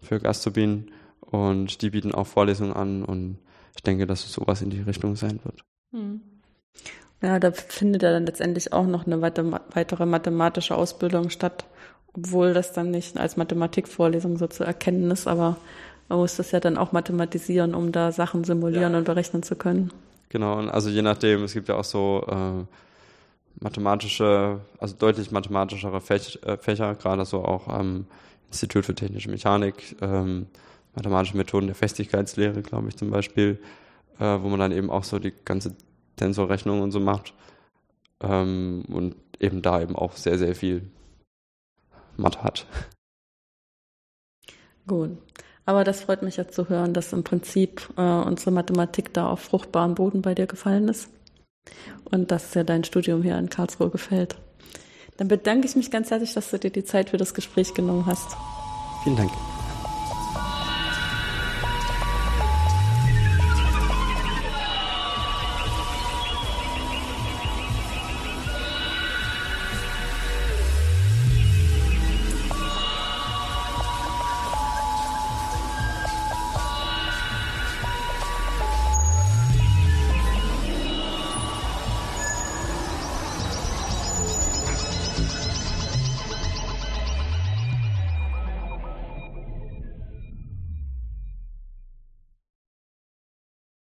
für 0.00 0.20
Gasturbinen 0.20 0.90
und 1.20 1.82
die 1.82 1.90
bieten 1.90 2.14
auch 2.14 2.26
Vorlesungen 2.26 2.72
an 2.72 3.04
und 3.04 3.38
ich 3.74 3.82
denke, 3.82 4.06
dass 4.06 4.24
es 4.24 4.32
sowas 4.32 4.62
in 4.62 4.70
die 4.70 4.80
Richtung 4.80 5.16
sein 5.16 5.40
wird. 5.42 5.64
Hm. 5.92 6.20
Ja, 7.20 7.40
da 7.40 7.50
findet 7.50 8.02
ja 8.02 8.12
dann 8.12 8.26
letztendlich 8.26 8.72
auch 8.72 8.86
noch 8.86 9.06
eine 9.06 9.20
weitere 9.20 10.06
mathematische 10.06 10.76
Ausbildung 10.76 11.30
statt, 11.30 11.64
obwohl 12.12 12.54
das 12.54 12.72
dann 12.72 12.90
nicht 12.90 13.18
als 13.18 13.36
Mathematikvorlesung 13.36 14.36
so 14.36 14.46
zu 14.46 14.62
erkennen 14.62 15.10
ist, 15.10 15.26
aber 15.26 15.56
man 16.08 16.18
muss 16.18 16.36
das 16.36 16.52
ja 16.52 16.60
dann 16.60 16.76
auch 16.76 16.92
mathematisieren, 16.92 17.74
um 17.74 17.90
da 17.90 18.12
Sachen 18.12 18.44
simulieren 18.44 18.92
ja. 18.92 18.98
und 18.98 19.04
berechnen 19.04 19.42
zu 19.42 19.56
können. 19.56 19.90
Genau, 20.28 20.58
und 20.58 20.68
also 20.68 20.90
je 20.90 21.02
nachdem, 21.02 21.42
es 21.44 21.54
gibt 21.54 21.68
ja 21.68 21.76
auch 21.76 21.84
so 21.84 22.24
äh, 22.28 22.64
mathematische, 23.60 24.60
also 24.78 24.96
deutlich 24.96 25.30
mathematischere 25.30 26.00
Fäch, 26.00 26.38
äh, 26.42 26.56
Fächer, 26.56 26.94
gerade 26.94 27.24
so 27.24 27.44
auch 27.44 27.68
am 27.68 28.06
Institut 28.48 28.84
für 28.84 28.94
Technische 28.94 29.30
Mechanik, 29.30 29.96
ähm, 30.00 30.46
mathematische 30.94 31.36
Methoden 31.36 31.66
der 31.66 31.74
Festigkeitslehre, 31.74 32.62
glaube 32.62 32.88
ich 32.88 32.96
zum 32.96 33.10
Beispiel, 33.10 33.60
äh, 34.18 34.38
wo 34.40 34.48
man 34.48 34.60
dann 34.60 34.72
eben 34.72 34.90
auch 34.90 35.04
so 35.04 35.18
die 35.18 35.32
ganze 35.44 35.74
Tensorrechnung 36.16 36.82
und 36.82 36.92
so 36.92 37.00
macht 37.00 37.34
ähm, 38.20 38.84
und 38.88 39.16
eben 39.40 39.62
da 39.62 39.80
eben 39.80 39.96
auch 39.96 40.12
sehr, 40.12 40.38
sehr 40.38 40.54
viel 40.54 40.90
Mathe 42.16 42.42
hat. 42.42 42.66
Gut. 44.86 45.10
Aber 45.66 45.82
das 45.82 46.02
freut 46.02 46.22
mich 46.22 46.36
ja 46.36 46.46
zu 46.46 46.68
hören, 46.68 46.92
dass 46.92 47.14
im 47.14 47.24
Prinzip 47.24 47.88
äh, 47.96 48.02
unsere 48.02 48.50
Mathematik 48.50 49.14
da 49.14 49.28
auf 49.28 49.40
fruchtbaren 49.40 49.94
Boden 49.94 50.20
bei 50.20 50.34
dir 50.34 50.46
gefallen 50.46 50.88
ist 50.88 51.08
und 52.04 52.30
dass 52.30 52.50
dir 52.50 52.64
dein 52.64 52.84
Studium 52.84 53.22
hier 53.22 53.38
in 53.38 53.48
Karlsruhe 53.48 53.90
gefällt. 53.90 54.36
Dann 55.16 55.28
bedanke 55.28 55.66
ich 55.66 55.76
mich 55.76 55.90
ganz 55.90 56.10
herzlich, 56.10 56.34
dass 56.34 56.50
du 56.50 56.58
dir 56.58 56.70
die 56.70 56.84
Zeit 56.84 57.10
für 57.10 57.16
das 57.16 57.34
Gespräch 57.34 57.74
genommen 57.74 58.06
hast. 58.06 58.36
Vielen 59.04 59.16
Dank. 59.16 59.30